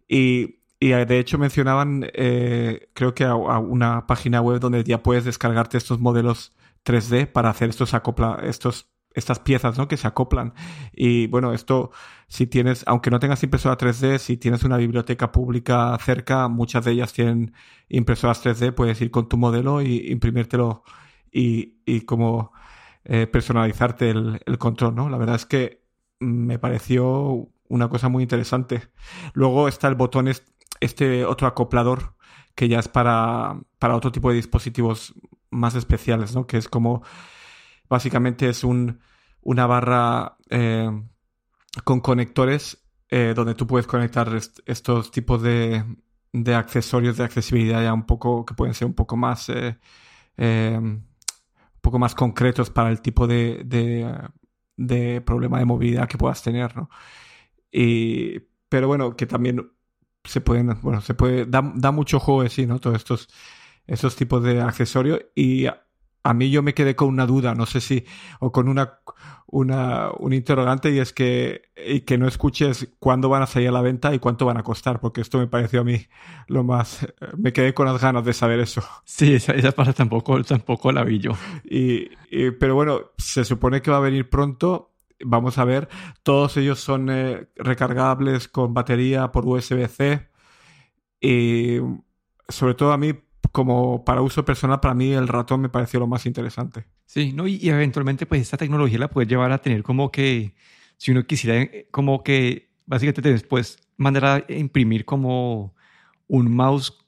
y 0.08 0.58
y 0.80 0.90
de 0.90 1.20
hecho 1.20 1.38
mencionaban, 1.40 2.08
eh, 2.14 2.90
creo 2.94 3.16
que 3.16 3.24
a, 3.24 3.36
una 3.36 4.06
página 4.06 4.42
web 4.42 4.60
donde 4.60 4.84
ya 4.84 5.02
puedes 5.02 5.26
descargarte 5.26 5.78
estos 5.78 6.00
modelos 6.00 6.56
3D 6.86 7.32
para 7.32 7.50
hacer 7.50 7.70
estos 7.70 7.94
acopla, 7.94 8.40
estos 8.44 8.90
estas 9.16 9.40
piezas, 9.40 9.80
¿no? 9.80 9.88
Que 9.88 9.98
se 9.98 10.08
acoplan. 10.08 10.54
Y 10.94 11.26
bueno, 11.28 11.52
esto, 11.54 11.90
si 12.28 12.46
tienes, 12.46 12.84
aunque 12.86 13.10
no 13.10 13.20
tengas 13.20 13.42
impresora 13.42 13.76
3D, 13.76 14.20
si 14.20 14.38
tienes 14.38 14.64
una 14.64 14.78
biblioteca 14.78 15.32
pública 15.32 15.98
cerca, 16.00 16.48
muchas 16.50 16.86
de 16.86 16.92
ellas 16.92 17.14
tienen 17.14 17.54
impresoras 17.90 18.46
3D, 18.46 18.76
puedes 18.76 19.02
ir 19.02 19.10
con 19.10 19.28
tu 19.28 19.38
modelo 19.38 19.82
y 19.82 20.12
imprimírtelo 20.12 20.84
y, 21.32 21.80
y 21.86 22.02
como 22.02 22.52
eh, 23.10 23.26
personalizarte 23.26 24.10
el, 24.10 24.58
control, 24.60 24.94
¿no? 24.94 25.10
La 25.10 25.18
verdad 25.18 25.38
es 25.38 25.46
que 25.46 25.82
me 26.20 26.60
pareció 26.60 27.48
una 27.70 27.88
cosa 27.88 28.10
muy 28.10 28.22
interesante. 28.22 28.90
Luego 29.32 29.70
está 29.70 29.88
el 29.88 29.96
botón, 29.96 30.30
este 30.82 31.24
otro 31.24 31.48
acoplador, 31.48 32.16
que 32.54 32.68
ya 32.68 32.80
es 32.80 32.90
para, 32.90 33.62
para 33.80 33.96
otro 33.96 34.12
tipo 34.12 34.30
de 34.30 34.36
dispositivos 34.36 35.14
más 35.52 35.76
especiales, 35.76 36.36
¿no? 36.36 36.48
Que 36.48 36.58
es 36.58 36.68
como, 36.68 37.02
básicamente 37.88 38.50
es 38.50 38.66
un, 38.66 39.00
una 39.40 39.66
barra 39.68 40.36
eh, 40.50 40.92
con 41.86 42.02
conectores 42.02 42.84
eh, 43.08 43.32
donde 43.34 43.56
tú 43.56 43.68
puedes 43.68 43.88
conectar 43.88 44.30
estos 44.66 45.12
tipos 45.12 45.42
de, 45.42 45.86
de, 46.34 46.56
accesorios 46.56 47.16
de 47.16 47.24
accesibilidad 47.24 47.82
ya 47.82 47.94
un 47.94 48.06
poco, 48.06 48.46
que 48.46 48.54
pueden 48.54 48.74
ser 48.74 48.88
un 48.88 48.96
poco 48.96 49.16
más, 49.16 49.50
un 51.78 51.82
poco 51.82 52.00
más 52.00 52.16
concretos 52.16 52.70
para 52.70 52.90
el 52.90 53.02
tipo 53.02 53.28
de, 53.28 53.64
de, 54.76 55.22
problema 55.22 55.60
de 55.60 55.66
movilidad 55.66 56.08
que 56.08 56.18
puedas 56.18 56.42
tener, 56.44 56.76
¿no? 56.76 56.90
Y, 57.72 58.40
pero 58.70 58.88
bueno, 58.88 59.16
que 59.16 59.26
también 59.26 59.72
se 60.24 60.42
pueden, 60.42 60.80
bueno, 60.82 61.02
se 61.02 61.14
puede, 61.14 61.46
da, 61.46 61.72
da 61.76 61.92
mucho 61.92 62.20
juego 62.20 62.44
de 62.44 62.50
sí, 62.50 62.66
¿no? 62.66 62.80
Todos 62.80 62.98
estos, 62.98 63.30
estos 63.88 64.16
tipos 64.16 64.44
de 64.44 64.62
accesorios 64.62 65.22
y 65.36 65.68
a 66.28 66.34
mí 66.34 66.50
yo 66.50 66.62
me 66.62 66.74
quedé 66.74 66.94
con 66.94 67.08
una 67.08 67.26
duda, 67.26 67.56
no 67.56 67.66
sé 67.66 67.80
si, 67.80 68.04
o 68.42 68.52
con 68.52 68.68
una, 68.68 69.00
una, 69.46 70.10
un 70.20 70.34
interrogante 70.34 70.92
y 70.92 71.00
es 71.00 71.14
que, 71.14 71.62
y 71.78 72.02
que 72.02 72.18
no 72.18 72.28
escuches 72.28 72.90
cuándo 73.00 73.30
van 73.30 73.44
a 73.44 73.48
salir 73.48 73.70
a 73.70 73.72
la 73.72 73.82
venta 73.82 74.14
y 74.14 74.20
cuánto 74.20 74.46
van 74.46 74.58
a 74.58 74.64
costar, 74.64 75.00
porque 75.00 75.22
esto 75.22 75.38
me 75.38 75.48
pareció 75.48 75.80
a 75.80 75.84
mí 75.86 76.06
lo 76.48 76.66
más, 76.66 77.08
me 77.38 77.54
quedé 77.54 77.74
con 77.74 77.86
las 77.86 78.02
ganas 78.02 78.26
de 78.26 78.34
saber 78.34 78.60
eso. 78.60 78.84
Sí, 79.06 79.36
esa, 79.36 79.54
esa 79.54 79.72
parte 79.72 79.94
tampoco, 79.94 80.44
tampoco 80.44 80.92
la 80.92 81.06
vi 81.06 81.20
yo. 81.20 81.32
Y, 81.64 82.10
pero 82.60 82.76
bueno, 82.76 83.00
se 83.18 83.46
supone 83.46 83.82
que 83.82 83.90
va 83.90 83.98
a 83.98 84.02
venir 84.02 84.30
pronto. 84.30 84.92
Vamos 85.24 85.58
a 85.58 85.64
ver, 85.64 85.88
todos 86.24 86.58
ellos 86.58 86.82
son 86.82 87.10
eh, 87.10 87.48
recargables 87.56 88.50
con 88.50 88.74
batería 88.74 89.32
por 89.32 89.46
USB-C. 89.46 90.28
Y 91.22 91.78
sobre 92.50 92.74
todo 92.74 92.92
a 92.92 92.98
mí 92.98 93.14
como 93.58 94.06
para 94.06 94.22
uso 94.22 94.46
personal, 94.46 94.80
para 94.80 94.94
mí 94.94 95.14
el 95.14 95.28
ratón 95.28 95.62
me 95.62 95.70
pareció 95.70 96.00
lo 96.00 96.06
más 96.06 96.28
interesante. 96.28 96.86
Sí, 97.08 97.34
¿no? 97.34 97.48
y, 97.48 97.68
eventualmente 97.68 98.28
pues 98.28 98.40
esta 98.40 98.56
tecnología 98.56 99.00
la 99.00 99.08
puede 99.08 99.26
llevar 99.26 99.52
a 99.52 99.58
tener 99.58 99.82
como 99.82 100.12
que, 100.12 100.54
si 100.98 101.10
uno 101.10 101.26
quisiera, 101.26 101.60
eh, 101.64 101.88
como 101.90 102.24
que 102.24 102.70
básicamente 102.86 103.32
después 103.32 103.80
mandar 103.98 104.26
a 104.26 104.54
imprimir 104.54 105.06
como 105.06 105.74
un 106.28 106.56
mouse, 106.56 107.00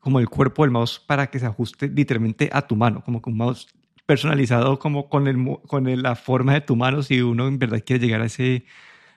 como 0.00 0.18
el 0.18 0.28
cuerpo 0.28 0.64
del 0.64 0.72
mouse 0.72 0.98
para 0.98 1.28
que 1.28 1.38
se 1.38 1.46
ajuste 1.46 1.86
literalmente 1.86 2.50
a 2.52 2.66
tu 2.66 2.74
mano, 2.74 3.04
como 3.04 3.22
que 3.22 3.30
un 3.30 3.36
mouse 3.36 3.68
personalizado 4.04 4.80
como 4.80 5.08
con, 5.08 5.28
el, 5.28 5.36
con 5.68 6.02
la 6.02 6.16
forma 6.16 6.54
de 6.54 6.62
tu 6.62 6.74
mano, 6.74 7.04
si 7.04 7.22
uno 7.22 7.46
en 7.46 7.60
verdad 7.60 7.84
quiere 7.86 8.04
llegar 8.04 8.20
a 8.20 8.26
ese 8.26 8.64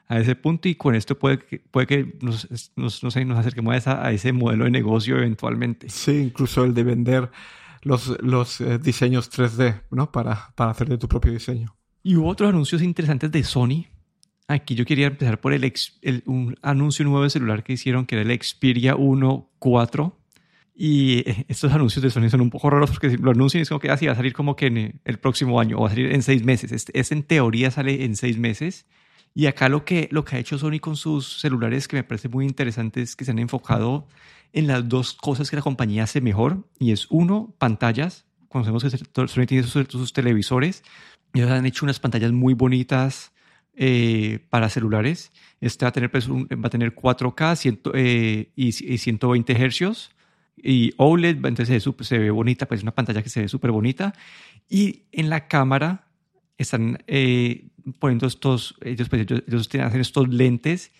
a 0.07 0.19
ese 0.19 0.35
punto 0.35 0.69
y 0.69 0.75
con 0.75 0.95
esto 0.95 1.17
puede 1.17 1.39
que, 1.39 1.59
puede 1.59 1.87
que 1.87 2.17
nos, 2.21 2.47
nos, 2.75 3.03
no 3.03 3.11
sé, 3.11 3.25
nos 3.25 3.37
acerquemos 3.37 3.87
a, 3.87 4.05
a, 4.05 4.11
ese 4.11 4.31
modelo 4.31 4.65
de 4.65 4.71
negocio 4.71 5.17
eventualmente. 5.17 5.89
Sí, 5.89 6.17
incluso 6.17 6.63
el 6.63 6.73
de 6.73 6.83
vender 6.83 7.29
los, 7.81 8.21
los 8.21 8.61
eh, 8.61 8.79
diseños 8.79 9.31
3D, 9.31 9.81
¿no? 9.91 10.11
Para, 10.11 10.53
para 10.55 10.71
hacer 10.71 10.87
de 10.87 10.97
tu 10.97 11.07
propio 11.07 11.31
diseño. 11.31 11.75
Y 12.03 12.15
hubo 12.15 12.29
otros 12.29 12.49
anuncios 12.49 12.81
interesantes 12.81 13.31
de 13.31 13.43
Sony. 13.43 13.85
Aquí 14.47 14.75
yo 14.75 14.85
quería 14.85 15.07
empezar 15.07 15.41
por 15.41 15.51
el, 15.51 15.73
el, 16.01 16.23
un 16.25 16.55
anuncio 16.61 17.03
nuevo 17.03 17.23
de 17.23 17.29
celular 17.29 17.63
que 17.63 17.73
hicieron, 17.73 18.05
que 18.05 18.15
era 18.19 18.31
el 18.31 18.41
Xperia 18.41 18.95
1 18.95 19.49
4. 19.59 20.17
Y 20.79 21.29
eh, 21.29 21.45
estos 21.49 21.73
anuncios 21.73 22.01
de 22.01 22.09
Sony 22.09 22.29
son 22.29 22.39
un 22.39 22.49
poco 22.49 22.69
raros 22.69 22.91
porque 22.91 23.17
lo 23.17 23.31
anuncian 23.31 23.59
y 23.59 23.63
es 23.63 23.69
como 23.69 23.79
que 23.79 23.89
así 23.89 24.05
ah, 24.05 24.09
va 24.09 24.13
a 24.13 24.15
salir 24.15 24.33
como 24.33 24.55
que 24.55 24.67
en 24.67 25.01
el 25.03 25.17
próximo 25.17 25.59
año 25.59 25.77
o 25.77 25.81
va 25.81 25.87
a 25.87 25.89
salir 25.89 26.13
en 26.13 26.21
seis 26.21 26.45
meses. 26.45 26.71
Este, 26.71 26.97
este 26.97 27.15
en 27.15 27.23
teoría 27.23 27.71
sale 27.71 28.05
en 28.05 28.15
seis 28.15 28.37
meses 28.37 28.85
y 29.37 29.45
acá 29.45 29.69
lo 29.69 29.85
que, 29.85 30.09
lo 30.11 30.25
que 30.25 30.35
ha 30.35 30.39
hecho 30.39 30.57
Sony 30.57 30.79
con 30.81 30.95
sus 30.95 31.41
celulares, 31.41 31.87
que 31.87 31.95
me 31.95 32.03
parece 32.03 32.27
muy 32.27 32.43
interesante, 32.43 33.03
es 33.03 33.15
que 33.15 33.23
se 33.23 33.29
han 33.29 33.37
enfocado 33.37 34.07
en 34.51 34.65
las 34.65 34.89
dos 34.89 35.13
cosas 35.13 35.51
que 35.51 35.55
la 35.55 35.61
compañía 35.61 36.05
hace 36.05 36.21
mejor. 36.21 36.67
Y 36.79 36.91
es 36.91 37.05
uno, 37.11 37.53
pantallas. 37.59 38.25
Conocemos 38.47 38.83
que 38.83 39.27
Sony 39.27 39.45
tiene 39.45 39.61
sus, 39.67 40.11
televisores. 40.11 40.83
Y 41.35 41.41
han 41.41 41.67
hecho 41.67 41.85
unas 41.85 41.99
pantallas 41.99 42.31
muy 42.31 42.55
bonitas 42.55 43.31
eh, 43.75 44.39
para 44.49 44.69
celulares. 44.69 45.31
Este 45.61 45.85
va 45.85 45.89
a 45.89 45.93
tener, 45.93 46.09
pues, 46.09 46.27
va 46.27 46.65
a 46.65 46.71
tener 46.71 46.95
4K 46.95 47.79
eh, 47.93 48.51
y, 48.55 48.71
120 48.71 49.53
Hz. 49.53 50.09
Y 50.55 50.95
OLED, 50.97 51.45
entonces 51.45 51.87
se, 52.01 52.17
ve 52.17 52.31
bonita, 52.31 52.65
pues 52.65 52.81
una 52.81 52.95
pantalla 52.95 53.21
que 53.21 53.29
se 53.29 53.41
ve 53.41 53.47
súper 53.47 53.69
bonita. 53.69 54.15
Y 54.67 55.03
en 55.11 55.29
la 55.29 55.47
cámara 55.47 56.07
están 56.57 57.03
eh, 57.05 57.67
poniendo 57.99 58.27
estos, 58.27 58.75
ellos, 58.81 59.09
pues, 59.09 59.25
ellos, 59.29 59.69
hacen 59.75 60.01
estos 60.01 60.27
lentes 60.29 60.91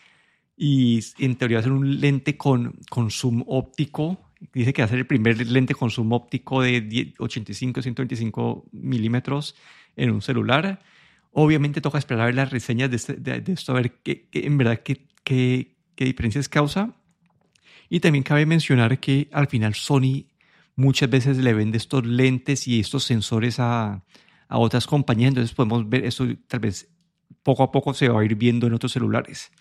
y 0.55 0.99
en 1.19 1.35
teoría 1.35 1.59
hacen 1.59 1.71
un 1.71 1.99
lente 1.99 2.37
con, 2.37 2.79
con 2.89 3.11
zoom 3.11 3.43
óptico. 3.47 4.19
Dice 4.53 4.73
que 4.73 4.81
va 4.81 4.85
a 4.85 4.89
ser 4.89 4.99
el 4.99 5.07
primer 5.07 5.45
lente 5.47 5.73
con 5.73 5.89
zoom 5.89 6.11
óptico 6.13 6.61
de 6.61 7.13
85, 7.17 7.81
125 7.81 8.65
milímetros 8.71 9.55
en 9.95 10.11
un 10.11 10.21
celular. 10.21 10.79
Obviamente 11.31 11.81
toca 11.81 11.97
esperar 11.97 12.23
a 12.23 12.25
ver 12.25 12.35
las 12.35 12.51
reseñas 12.51 12.89
de, 12.89 12.95
este, 12.95 13.13
de, 13.13 13.43
esto, 13.51 13.71
a 13.71 13.75
ver 13.75 13.99
qué, 14.03 14.27
en 14.33 14.57
verdad 14.57 14.81
qué, 14.83 15.07
qué, 15.23 15.75
qué 15.95 16.05
diferencias 16.05 16.49
causa. 16.49 16.95
Y 17.89 17.99
también 17.99 18.23
cabe 18.23 18.45
mencionar 18.45 18.99
que 18.99 19.29
al 19.31 19.47
final 19.47 19.75
Sony 19.75 20.25
muchas 20.75 21.09
veces 21.09 21.37
le 21.37 21.53
vende 21.53 21.77
estos 21.77 22.05
lentes 22.05 22.67
y 22.67 22.79
estos 22.79 23.03
sensores 23.03 23.59
a, 23.59 24.03
a 24.47 24.57
otras 24.57 24.87
compañías, 24.87 25.29
entonces 25.29 25.53
podemos 25.55 25.87
ver 25.87 26.05
eso 26.05 26.25
tal 26.47 26.59
vez 26.61 26.89
poco 27.43 27.63
a 27.63 27.71
poco 27.71 27.93
se 27.93 28.09
va 28.09 28.21
a 28.21 28.25
ir 28.25 28.35
viendo 28.35 28.67
en 28.67 28.73
otros 28.73 28.91
celulares. 28.91 29.51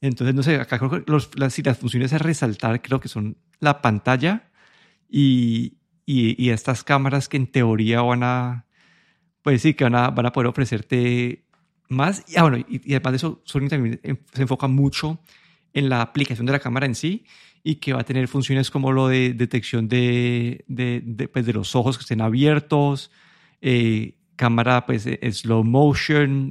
Entonces, 0.00 0.34
no 0.34 0.42
sé, 0.42 0.56
acá 0.56 0.78
creo 0.78 0.90
que 0.90 1.10
los, 1.10 1.30
las, 1.38 1.56
las 1.64 1.78
funciones 1.78 2.12
a 2.12 2.18
resaltar 2.18 2.82
creo 2.82 3.00
que 3.00 3.08
son 3.08 3.36
la 3.60 3.80
pantalla 3.80 4.50
y, 5.08 5.78
y, 6.04 6.50
estas 6.50 6.82
cámaras 6.82 7.28
que 7.28 7.36
en 7.36 7.46
teoría 7.46 8.02
van 8.02 8.24
a, 8.24 8.66
pues 9.42 9.62
sí, 9.62 9.74
que 9.74 9.84
van 9.84 9.94
a, 9.94 10.10
van 10.10 10.26
a 10.26 10.32
poder 10.32 10.48
ofrecerte 10.48 11.44
más. 11.88 12.24
Y, 12.28 12.36
ah, 12.36 12.42
bueno, 12.42 12.58
y, 12.68 12.94
además 12.94 13.12
de 13.12 13.16
eso, 13.16 13.42
Sony 13.44 13.68
también 13.68 14.00
se 14.32 14.42
enfoca 14.42 14.66
mucho 14.66 15.20
en 15.72 15.88
la 15.88 16.02
aplicación 16.02 16.46
de 16.46 16.52
la 16.52 16.58
cámara 16.58 16.86
en 16.86 16.96
sí 16.96 17.24
y 17.62 17.76
que 17.76 17.92
va 17.92 18.00
a 18.00 18.04
tener 18.04 18.26
funciones 18.26 18.70
como 18.70 18.90
lo 18.90 19.06
de 19.06 19.34
detección 19.34 19.88
de, 19.88 20.64
de, 20.66 21.00
de, 21.04 21.28
pues 21.28 21.46
de 21.46 21.52
los 21.52 21.76
ojos 21.76 21.96
que 21.96 22.02
estén 22.02 22.20
abiertos, 22.20 23.12
eh, 23.62 24.16
cámara 24.36 24.84
pues 24.84 25.06
eh, 25.06 25.18
slow 25.32 25.62
motion, 25.62 26.50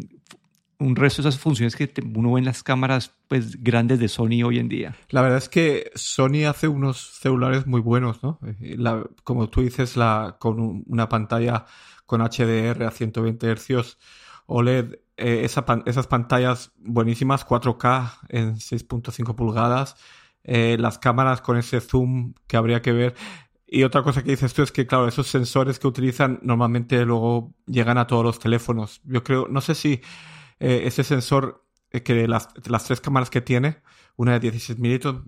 un 0.80 0.96
resto 0.96 1.22
de 1.22 1.30
esas 1.30 1.42
funciones 1.42 1.76
que 1.76 1.92
uno 2.16 2.32
ve 2.32 2.40
en 2.40 2.46
las 2.46 2.64
cámaras 2.64 3.14
pues 3.28 3.62
grandes 3.62 4.00
de 4.00 4.08
Sony 4.08 4.44
hoy 4.46 4.60
en 4.60 4.70
día. 4.70 4.96
La 5.10 5.22
verdad 5.22 5.38
es 5.38 5.50
que 5.50 5.92
Sony 5.94 6.46
hace 6.48 6.70
unos 6.70 7.20
celulares 7.20 7.68
muy 7.68 7.82
buenos, 7.82 8.24
¿no? 8.24 8.40
Eh, 8.62 8.78
como 9.24 9.50
tú 9.50 9.62
dices, 9.62 9.98
la, 9.98 10.38
con 10.40 10.84
una 10.88 11.10
pantalla 11.10 11.66
con 12.06 12.22
HDR 12.22 12.84
a 12.84 12.92
120 12.92 13.56
Hz, 13.56 13.98
OLED, 14.48 14.96
esas 15.18 16.08
pantallas 16.08 16.72
buenísimas, 16.78 17.46
4K 17.46 18.12
en 18.30 18.56
6.5 18.56 19.36
pulgadas, 19.36 19.96
las 20.44 20.98
cámaras 20.98 21.42
con 21.42 21.58
ese 21.58 21.80
zoom 21.80 22.34
que 22.48 22.58
habría 22.58 22.82
que 22.82 22.92
ver. 22.92 23.16
Y 23.74 23.84
otra 23.84 24.04
cosa 24.04 24.22
que 24.22 24.32
dices 24.32 24.54
tú 24.54 24.64
es 24.64 24.72
que, 24.74 24.86
claro, 24.86 25.08
esos 25.08 25.28
sensores 25.28 25.80
que 25.80 25.88
utilizan 25.88 26.42
normalmente 26.44 27.06
luego 27.06 27.56
llegan 27.66 27.98
a 27.98 28.06
todos 28.06 28.22
los 28.22 28.38
teléfonos. 28.38 29.00
Yo 29.06 29.24
creo, 29.24 29.48
no 29.48 29.62
sé 29.62 29.76
si 29.76 30.02
eh, 30.60 30.82
ese 30.84 31.06
sensor 31.06 31.66
eh, 31.90 32.04
que 32.04 32.28
las, 32.28 32.50
las, 32.68 32.84
tres 32.84 33.00
cámaras 33.00 33.30
que 33.30 33.40
tiene, 33.40 33.82
una 34.18 34.34
de 34.34 34.42
16 34.42 34.78
milímetros, 34.78 35.24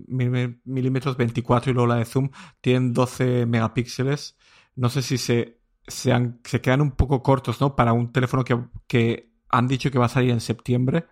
milímetros, 0.66 1.16
24 1.16 1.72
y 1.72 1.74
luego 1.74 1.88
la 1.88 1.96
de 1.96 2.04
zoom, 2.04 2.32
tienen 2.60 2.92
12 2.92 3.46
megapíxeles. 3.46 4.38
No 4.76 4.90
sé 4.90 5.04
si 5.04 5.18
se, 5.18 5.62
se, 5.88 6.14
se 6.44 6.60
quedan 6.60 6.82
un 6.82 6.92
poco 6.92 7.24
cortos, 7.24 7.62
¿no? 7.62 7.78
Para 7.78 7.94
un 7.94 8.12
teléfono 8.12 8.44
que, 8.44 8.60
que 8.88 9.32
han 9.48 9.70
dicho 9.70 9.90
que 9.90 10.00
va 10.00 10.08
a 10.08 10.10
salir 10.10 10.32
en 10.32 10.42
septiembre. 10.42 11.06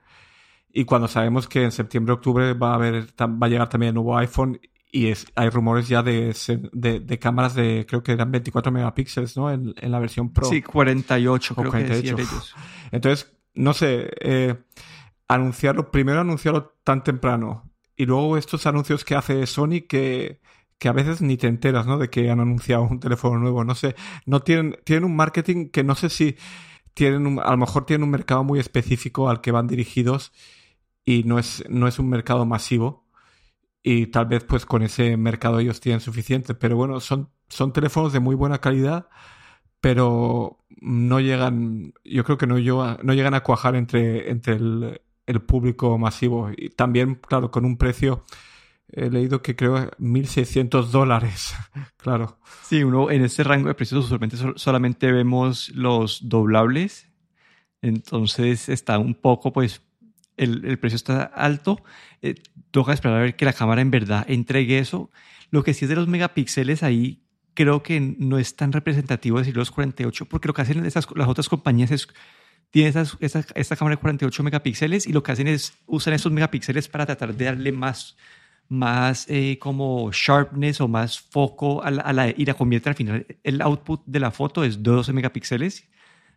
Y 0.73 0.83
cuando 0.83 1.07
sabemos 1.07 1.47
que 1.47 1.63
en 1.63 1.71
septiembre, 1.71 2.13
octubre 2.13 2.53
va 2.55 2.71
a 2.71 2.75
haber, 2.75 3.07
va 3.21 3.47
a 3.47 3.49
llegar 3.49 3.69
también 3.69 3.89
el 3.89 3.95
nuevo 3.95 4.17
iPhone 4.17 4.59
y 4.91 5.07
es, 5.07 5.25
hay 5.35 5.49
rumores 5.49 5.87
ya 5.87 6.03
de, 6.03 6.35
de, 6.73 7.19
cámaras 7.19 7.55
de, 7.55 7.85
creo 7.87 8.03
que 8.03 8.11
eran 8.11 8.29
24 8.29 8.71
megapíxeles, 8.71 9.37
¿no? 9.37 9.49
En, 9.49 9.73
la 9.77 9.99
versión 9.99 10.33
Pro. 10.33 10.47
Sí, 10.47 10.61
48, 10.61 11.55
creo 11.55 11.71
48. 11.71 12.15
que 12.15 12.21
ellos. 12.21 12.55
Entonces, 12.91 13.31
no 13.53 13.73
sé, 13.73 14.11
eh, 14.19 14.55
anunciarlo, 15.29 15.91
primero 15.91 16.19
anunciarlo 16.19 16.75
tan 16.83 17.03
temprano 17.03 17.71
y 17.95 18.05
luego 18.05 18.37
estos 18.37 18.65
anuncios 18.67 19.05
que 19.05 19.15
hace 19.15 19.45
Sony 19.47 19.85
que, 19.87 20.41
que 20.77 20.89
a 20.89 20.93
veces 20.93 21.21
ni 21.21 21.37
te 21.37 21.47
enteras, 21.47 21.87
¿no? 21.87 21.97
De 21.97 22.09
que 22.09 22.29
han 22.29 22.41
anunciado 22.41 22.83
un 22.83 22.99
teléfono 22.99 23.39
nuevo, 23.39 23.63
no 23.63 23.75
sé, 23.75 23.95
no 24.25 24.41
tienen, 24.41 24.77
tienen 24.83 25.05
un 25.05 25.15
marketing 25.15 25.69
que 25.69 25.85
no 25.85 25.95
sé 25.95 26.09
si 26.09 26.35
tienen 26.93 27.39
a 27.39 27.51
lo 27.51 27.57
mejor 27.57 27.85
tienen 27.85 28.03
un 28.03 28.09
mercado 28.09 28.43
muy 28.43 28.59
específico 28.59 29.29
al 29.29 29.39
que 29.39 29.51
van 29.51 29.67
dirigidos 29.67 30.33
y 31.05 31.23
no 31.23 31.39
es, 31.39 31.63
no 31.69 31.87
es 31.87 31.97
un 31.97 32.09
mercado 32.09 32.45
masivo 32.45 33.00
y 33.83 34.07
tal 34.07 34.25
vez 34.27 34.43
pues 34.43 34.65
con 34.65 34.83
ese 34.83 35.17
mercado 35.17 35.59
ellos 35.59 35.79
tienen 35.79 36.01
suficiente. 36.01 36.53
Pero 36.55 36.75
bueno, 36.75 36.99
son, 36.99 37.29
son 37.49 37.73
teléfonos 37.73 38.13
de 38.13 38.19
muy 38.19 38.35
buena 38.35 38.59
calidad, 38.59 39.09
pero 39.79 40.59
no 40.81 41.19
llegan, 41.19 41.93
yo 42.03 42.23
creo 42.23 42.37
que 42.37 42.47
no, 42.47 42.55
no 42.55 43.13
llegan 43.13 43.33
a 43.33 43.43
cuajar 43.43 43.75
entre, 43.75 44.29
entre 44.29 44.55
el, 44.55 45.41
público 45.47 45.97
masivo. 45.97 46.51
Y 46.55 46.69
también, 46.69 47.15
claro, 47.15 47.51
con 47.51 47.65
un 47.65 47.77
precio, 47.77 48.25
he 48.89 49.09
leído 49.09 49.41
que 49.41 49.55
creo 49.55 49.89
1.600 49.91 50.87
dólares, 50.91 51.55
claro. 51.97 52.39
Sí, 52.63 52.83
uno 52.83 53.09
en 53.09 53.23
este 53.23 53.43
rango 53.43 53.69
de 53.69 53.75
precios 53.75 54.13
solamente 54.57 55.11
vemos 55.11 55.69
los 55.69 56.27
doblables, 56.27 57.09
entonces 57.81 58.69
está 58.69 58.99
un 58.99 59.15
poco, 59.15 59.53
pues, 59.53 59.81
el, 60.37 60.65
el 60.65 60.79
precio 60.79 60.95
está 60.95 61.23
alto. 61.23 61.83
Eh, 62.21 62.35
toca 62.71 62.93
esperar 62.93 63.17
a 63.17 63.21
ver 63.21 63.35
que 63.35 63.45
la 63.45 63.53
cámara 63.53 63.81
en 63.81 63.91
verdad 63.91 64.25
entregue 64.29 64.79
eso. 64.79 65.09
Lo 65.49 65.63
que 65.63 65.73
sí 65.73 65.85
es 65.85 65.89
de 65.89 65.95
los 65.95 66.07
megapíxeles 66.07 66.83
ahí, 66.83 67.21
creo 67.53 67.83
que 67.83 67.99
no 67.99 68.37
es 68.37 68.55
tan 68.55 68.71
representativo 68.71 69.39
decir 69.39 69.55
los 69.55 69.71
48, 69.71 70.25
porque 70.25 70.47
lo 70.47 70.53
que 70.53 70.61
hacen 70.61 70.85
esas, 70.85 71.07
las 71.15 71.27
otras 71.27 71.49
compañías 71.49 71.91
es 71.91 72.07
tiene 72.71 72.93
esta 73.19 73.75
cámara 73.75 73.97
de 73.97 74.01
48 74.01 74.43
megapíxeles 74.43 75.05
y 75.05 75.11
lo 75.11 75.21
que 75.21 75.33
hacen 75.33 75.47
es 75.47 75.73
usan 75.85 76.13
esos 76.13 76.31
megapíxeles 76.31 76.87
para 76.87 77.05
tratar 77.05 77.35
de 77.35 77.45
darle 77.45 77.73
más, 77.73 78.15
más 78.69 79.25
eh, 79.29 79.57
como 79.59 80.09
sharpness 80.13 80.79
o 80.79 80.87
más 80.87 81.19
foco 81.19 81.83
a 81.83 81.91
la, 81.91 82.33
y 82.35 82.45
la 82.45 82.53
convierte 82.53 82.87
al 82.87 82.95
final. 82.95 83.27
El 83.43 83.61
output 83.61 84.01
de 84.05 84.21
la 84.21 84.31
foto 84.31 84.63
es 84.63 84.81
12 84.81 85.11
megapíxeles. 85.11 85.89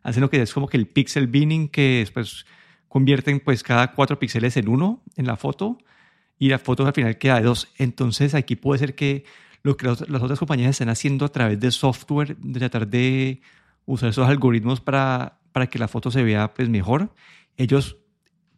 Hacen 0.02 0.22
lo 0.22 0.28
que 0.28 0.42
es 0.42 0.52
como 0.52 0.68
que 0.68 0.76
el 0.76 0.88
pixel 0.88 1.28
binning 1.28 1.68
que 1.68 1.98
después 2.00 2.44
convierten 2.94 3.40
pues 3.40 3.64
cada 3.64 3.90
4 3.90 4.20
píxeles 4.20 4.56
en 4.56 4.68
uno 4.68 5.02
en 5.16 5.26
la 5.26 5.36
foto 5.36 5.78
y 6.38 6.48
la 6.48 6.60
foto 6.60 6.86
al 6.86 6.92
final 6.92 7.18
queda 7.18 7.40
de 7.40 7.42
2. 7.42 7.72
Entonces 7.78 8.36
aquí 8.36 8.54
puede 8.54 8.78
ser 8.78 8.94
que 8.94 9.24
lo 9.64 9.76
que 9.76 9.86
las 9.86 10.00
otras 10.00 10.38
compañías 10.38 10.70
están 10.70 10.90
haciendo 10.90 11.24
a 11.24 11.30
través 11.30 11.58
de 11.58 11.72
software, 11.72 12.36
de 12.36 12.60
tratar 12.60 12.86
de 12.86 13.40
usar 13.84 14.10
esos 14.10 14.28
algoritmos 14.28 14.80
para 14.80 15.40
para 15.50 15.68
que 15.68 15.80
la 15.80 15.88
foto 15.88 16.12
se 16.12 16.22
vea 16.22 16.54
pues 16.54 16.68
mejor. 16.68 17.12
Ellos 17.56 17.96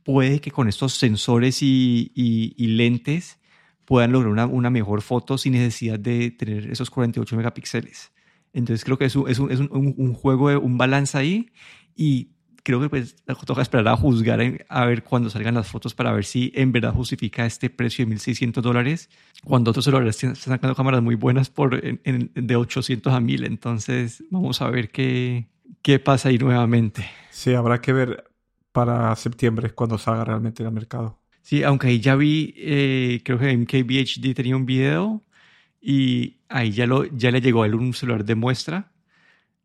puede 0.02 0.42
que 0.42 0.50
con 0.50 0.68
estos 0.68 0.92
sensores 0.92 1.62
y, 1.62 2.54
lentes 2.56 3.38
puedan 3.86 4.12
lograr 4.12 4.32
una, 4.32 4.44
una, 4.44 4.68
mejor 4.68 5.00
foto 5.00 5.38
sin 5.38 5.54
necesidad 5.54 5.98
de 5.98 6.30
tener 6.30 6.70
esos 6.70 6.90
48 6.90 7.36
megapíxeles. 7.36 8.12
Entonces 8.52 8.84
creo 8.84 8.98
que 8.98 9.06
es 9.06 9.16
un, 9.16 9.30
es 9.30 9.38
un, 9.38 9.50
es 9.50 9.60
un, 9.60 10.12
juego, 10.12 10.58
un 10.58 10.76
balance 10.76 11.16
ahí 11.16 11.52
y 11.94 12.30
creo 12.66 12.80
que 12.80 12.88
pues 12.88 13.14
toca 13.46 13.62
esperar 13.62 13.86
a 13.86 13.96
juzgar 13.96 14.40
a 14.68 14.84
ver 14.86 15.04
cuando 15.04 15.30
salgan 15.30 15.54
las 15.54 15.68
fotos 15.68 15.94
para 15.94 16.10
ver 16.10 16.24
si 16.24 16.50
en 16.56 16.72
verdad 16.72 16.92
justifica 16.92 17.46
este 17.46 17.70
precio 17.70 18.04
de 18.04 18.16
1.600 18.16 18.60
dólares 18.60 19.08
cuando 19.44 19.70
otros 19.70 19.84
celulares 19.84 20.16
están 20.16 20.34
sacando 20.34 20.74
cámaras 20.74 21.00
muy 21.00 21.14
buenas 21.14 21.48
por 21.48 21.80
de 21.80 22.56
800 22.56 23.12
a 23.12 23.20
1.000. 23.20 23.46
Entonces 23.46 24.24
vamos 24.30 24.60
a 24.62 24.68
ver 24.68 24.90
qué, 24.90 25.46
qué 25.80 26.00
pasa 26.00 26.28
ahí 26.28 26.38
nuevamente. 26.38 27.08
Sí, 27.30 27.54
habrá 27.54 27.80
que 27.80 27.92
ver 27.92 28.24
para 28.72 29.14
septiembre 29.14 29.70
cuando 29.70 29.96
salga 29.96 30.24
realmente 30.24 30.64
al 30.64 30.72
mercado. 30.72 31.20
Sí, 31.42 31.62
aunque 31.62 31.86
ahí 31.86 32.00
ya 32.00 32.16
vi, 32.16 32.52
eh, 32.56 33.20
creo 33.24 33.38
que 33.38 33.56
MKBHD 33.56 34.34
tenía 34.34 34.56
un 34.56 34.66
video 34.66 35.22
y 35.80 36.38
ahí 36.48 36.72
ya, 36.72 36.88
lo, 36.88 37.04
ya 37.04 37.30
le 37.30 37.40
llegó 37.40 37.62
a 37.62 37.66
él 37.66 37.76
un 37.76 37.94
celular 37.94 38.24
de 38.24 38.34
muestra. 38.34 38.90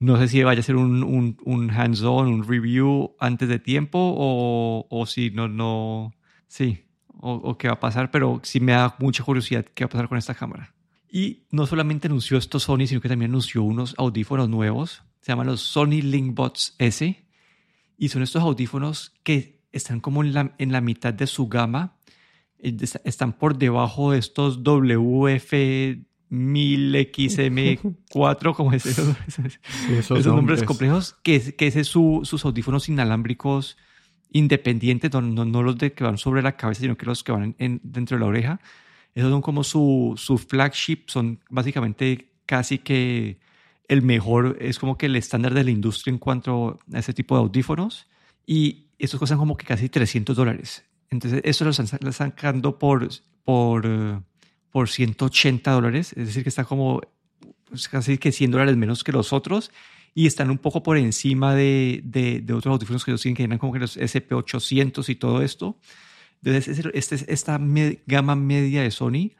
No 0.01 0.17
sé 0.17 0.27
si 0.27 0.41
vaya 0.41 0.61
a 0.61 0.63
ser 0.63 0.77
un, 0.77 1.03
un, 1.03 1.37
un 1.45 1.69
hands-on, 1.69 2.27
un 2.27 2.47
review 2.47 3.15
antes 3.19 3.47
de 3.47 3.59
tiempo 3.59 3.99
o, 3.99 4.87
o 4.89 5.05
si 5.05 5.29
no, 5.29 5.47
no, 5.47 6.15
sí, 6.47 6.85
o, 7.19 7.33
o, 7.33 7.55
qué 7.55 7.67
va 7.67 7.75
a 7.75 7.79
pasar, 7.79 8.09
pero 8.09 8.39
sí 8.41 8.59
me 8.59 8.71
da 8.71 8.95
mucha 8.97 9.23
curiosidad 9.23 9.63
qué 9.63 9.83
va 9.83 9.89
a 9.89 9.89
pasar 9.91 10.09
con 10.09 10.17
esta 10.17 10.33
cámara. 10.33 10.73
Y 11.07 11.43
no 11.51 11.67
solamente 11.67 12.07
anunció 12.07 12.39
esto 12.39 12.59
Sony, 12.59 12.87
sino 12.87 12.99
que 12.99 13.09
también 13.09 13.29
anunció 13.29 13.61
unos 13.61 13.93
audífonos 13.95 14.49
nuevos. 14.49 15.03
Se 15.21 15.33
llaman 15.33 15.45
los 15.45 15.61
Sony 15.61 16.01
Linkbots 16.01 16.73
S. 16.79 17.23
Y 17.95 18.09
son 18.09 18.23
estos 18.23 18.41
audífonos 18.41 19.13
que 19.21 19.61
están 19.71 19.99
como 19.99 20.23
en 20.23 20.33
la, 20.33 20.55
en 20.57 20.71
la 20.71 20.81
mitad 20.81 21.13
de 21.13 21.27
su 21.27 21.47
gama, 21.47 21.99
están 22.57 23.33
por 23.33 23.55
debajo 23.55 24.13
de 24.13 24.17
estos 24.17 24.63
WF1000XM4, 26.31 28.53
como 28.55 28.73
es 28.73 28.85
eso? 28.85 29.15
esos, 29.27 30.25
nombres. 30.25 30.63
complejos, 30.63 31.15
que, 31.23 31.55
que 31.55 31.67
es 31.67 31.87
su, 31.87 32.21
sus 32.23 32.45
audífonos 32.45 32.89
inalámbricos 32.89 33.77
independientes, 34.31 35.11
no, 35.11 35.21
no, 35.21 35.63
los 35.63 35.77
de 35.77 35.93
que 35.93 36.03
van 36.03 36.17
sobre 36.17 36.41
la 36.41 36.55
cabeza, 36.55 36.81
sino 36.81 36.97
que 36.97 37.05
los 37.05 37.23
que 37.23 37.31
van 37.31 37.55
en, 37.59 37.79
dentro 37.83 38.17
de 38.17 38.21
la 38.21 38.27
oreja. 38.27 38.59
Esos 39.13 39.29
son 39.29 39.41
como 39.41 39.63
su, 39.63 40.13
su 40.17 40.37
flagship, 40.37 41.03
son 41.07 41.39
básicamente 41.49 42.31
casi 42.45 42.79
que 42.79 43.39
el 43.89 44.01
mejor, 44.01 44.57
es 44.61 44.79
como 44.79 44.97
que 44.97 45.07
el 45.07 45.17
estándar 45.17 45.53
de 45.53 45.65
la 45.65 45.71
industria 45.71 46.11
en 46.11 46.17
cuanto 46.17 46.79
a 46.93 46.99
ese 46.99 47.13
tipo 47.13 47.35
de 47.35 47.41
audífonos. 47.41 48.07
Y 48.45 48.85
estos 48.97 49.19
costan 49.19 49.37
como 49.37 49.57
que 49.57 49.65
casi 49.65 49.89
300 49.89 50.35
dólares. 50.35 50.85
Entonces, 51.09 51.41
eso 51.43 51.65
lo 51.65 51.71
están, 51.71 52.13
sacando 52.13 52.79
por, 52.79 53.09
por, 53.43 53.85
eh, 53.85 54.19
por 54.71 54.89
180 54.89 55.71
dólares. 55.71 56.13
Es 56.17 56.27
decir, 56.27 56.43
que 56.43 56.49
está 56.49 56.63
como 56.63 57.01
pues, 57.69 57.87
casi 57.87 58.17
que 58.17 58.31
100 58.31 58.51
dólares 58.51 58.75
menos 58.77 59.03
que 59.03 59.11
los 59.11 59.33
otros. 59.33 59.71
Y 60.13 60.27
están 60.27 60.49
un 60.49 60.57
poco 60.57 60.83
por 60.83 60.97
encima 60.97 61.55
de, 61.55 62.01
de, 62.03 62.41
de 62.41 62.53
otros 62.53 62.73
audífonos 62.73 63.05
que 63.05 63.11
ellos 63.11 63.21
tienen, 63.21 63.35
que 63.35 63.43
eran 63.43 63.57
como 63.59 63.71
que 63.73 63.79
los 63.79 63.97
SP800 63.97 65.07
y 65.07 65.15
todo 65.15 65.41
esto. 65.41 65.77
Entonces, 66.43 66.85
este, 66.93 67.33
esta 67.33 67.59
gama 68.07 68.35
media 68.35 68.81
de 68.81 68.91
Sony 68.91 69.31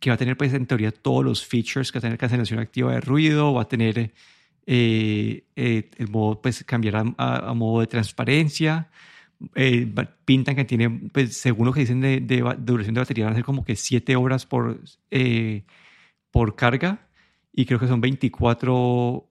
que 0.00 0.10
va 0.10 0.14
a 0.14 0.18
tener, 0.18 0.36
pues, 0.36 0.52
en 0.52 0.66
teoría, 0.66 0.92
todos 0.92 1.24
los 1.24 1.46
features 1.46 1.90
que 1.90 1.98
va 1.98 2.00
a 2.00 2.02
tener 2.02 2.18
cancelación 2.18 2.58
activa 2.58 2.92
de 2.92 3.00
ruido, 3.00 3.54
va 3.54 3.62
a 3.62 3.68
tener 3.68 4.12
eh, 4.66 5.44
eh, 5.56 5.90
el 5.96 6.08
modo, 6.08 6.40
pues, 6.42 6.62
cambiar 6.64 6.96
a, 7.16 7.54
modo 7.54 7.80
de 7.80 7.86
transparencia. 7.86 8.90
Eh, 9.54 9.92
pintan 10.24 10.56
que 10.56 10.64
tiene, 10.64 10.90
pues, 11.12 11.36
según 11.36 11.66
lo 11.66 11.72
que 11.72 11.80
dicen 11.80 12.00
de, 12.00 12.20
duración 12.58 12.94
de 12.94 13.00
batería, 13.00 13.24
van 13.24 13.34
a 13.34 13.36
ser 13.36 13.44
como 13.44 13.64
que 13.64 13.76
7 13.76 14.16
horas 14.16 14.46
por, 14.46 14.80
por 16.30 16.56
carga 16.56 17.08
y 17.52 17.66
creo 17.66 17.78
que 17.78 17.86
son 17.86 18.00
24 18.00 19.28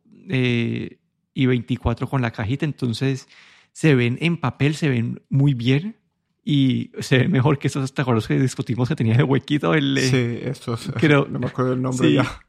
y 1.34 1.46
24 1.46 2.08
con 2.08 2.22
la 2.22 2.32
cajita. 2.32 2.66
Entonces, 2.66 3.28
se 3.72 3.96
ven 3.96 4.18
en 4.22 4.38
papel, 4.38 4.76
se 4.76 4.90
ven 4.90 5.22
muy 5.30 5.54
bien 5.54 5.98
y 6.46 6.92
se 7.00 7.20
ve 7.20 7.28
mejor 7.28 7.58
que 7.58 7.68
esos 7.68 7.94
los 8.08 8.28
que 8.28 8.40
discutimos 8.40 8.90
que 8.90 8.96
tenía 8.96 9.18
de 9.18 9.24
huequito. 9.24 9.74
El, 9.74 9.98
eh, 9.98 10.02
sí, 10.02 10.50
estos. 10.50 10.92
Creo, 10.98 11.28
no 11.30 11.40
me 11.40 11.48
acuerdo 11.48 11.74
el 11.74 11.82
nombre 11.82 12.08
sí, 12.08 12.14
ya. 12.16 12.40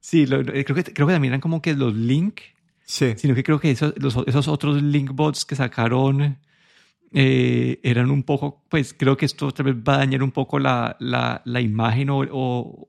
Sí, 0.00 0.22
eh, 0.22 0.64
creo, 0.64 0.74
que, 0.74 0.84
creo 0.84 1.06
que 1.06 1.12
también 1.12 1.32
eran 1.32 1.40
como 1.40 1.62
que 1.62 1.74
los 1.74 1.94
Link. 1.94 2.40
Sí. 2.84 3.12
Sino 3.16 3.34
que 3.34 3.42
creo 3.42 3.60
que 3.60 3.70
esos, 3.70 3.92
esos 4.26 4.48
otros 4.48 4.82
Link 4.82 5.10
bots 5.12 5.44
que 5.44 5.54
sacaron 5.54 6.38
eh, 7.12 7.80
eran 7.82 8.10
un 8.10 8.22
poco, 8.22 8.64
pues 8.68 8.94
creo 8.94 9.16
que 9.16 9.26
esto 9.26 9.50
tal 9.52 9.66
vez 9.66 9.76
va 9.76 9.94
a 9.94 9.98
dañar 9.98 10.22
un 10.22 10.30
poco 10.30 10.58
la, 10.58 10.96
la, 11.00 11.42
la 11.44 11.60
imagen 11.60 12.08
o, 12.10 12.88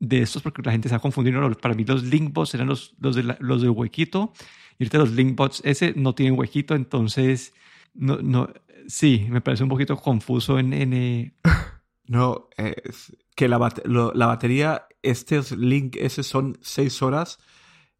de 0.00 0.22
estos 0.22 0.42
porque 0.42 0.62
la 0.62 0.72
gente 0.72 0.88
se 0.88 0.94
ha 0.94 0.98
confundido. 0.98 1.50
Para 1.52 1.74
mí 1.74 1.84
los 1.84 2.02
Link 2.04 2.32
bots 2.32 2.54
eran 2.54 2.66
los, 2.66 2.94
los, 3.00 3.14
de 3.14 3.36
los 3.38 3.62
de 3.62 3.68
huequito 3.68 4.32
y 4.78 4.84
ahorita 4.84 4.98
los 4.98 5.12
Link 5.12 5.36
bots 5.36 5.62
ese 5.64 5.94
no 5.96 6.14
tienen 6.14 6.38
huequito, 6.38 6.74
entonces 6.74 7.54
no, 7.94 8.16
no, 8.16 8.50
sí, 8.88 9.26
me 9.30 9.40
parece 9.40 9.62
un 9.62 9.68
poquito 9.68 9.96
confuso 9.96 10.58
en... 10.58 10.72
Eh, 10.92 11.34
no, 12.06 12.48
es 12.56 13.16
que 13.34 13.48
la, 13.48 13.58
la 13.86 14.26
batería, 14.26 14.86
estos 15.02 15.52
Link 15.52 15.96
ese 15.96 16.22
son 16.22 16.58
6 16.60 17.02
horas 17.02 17.38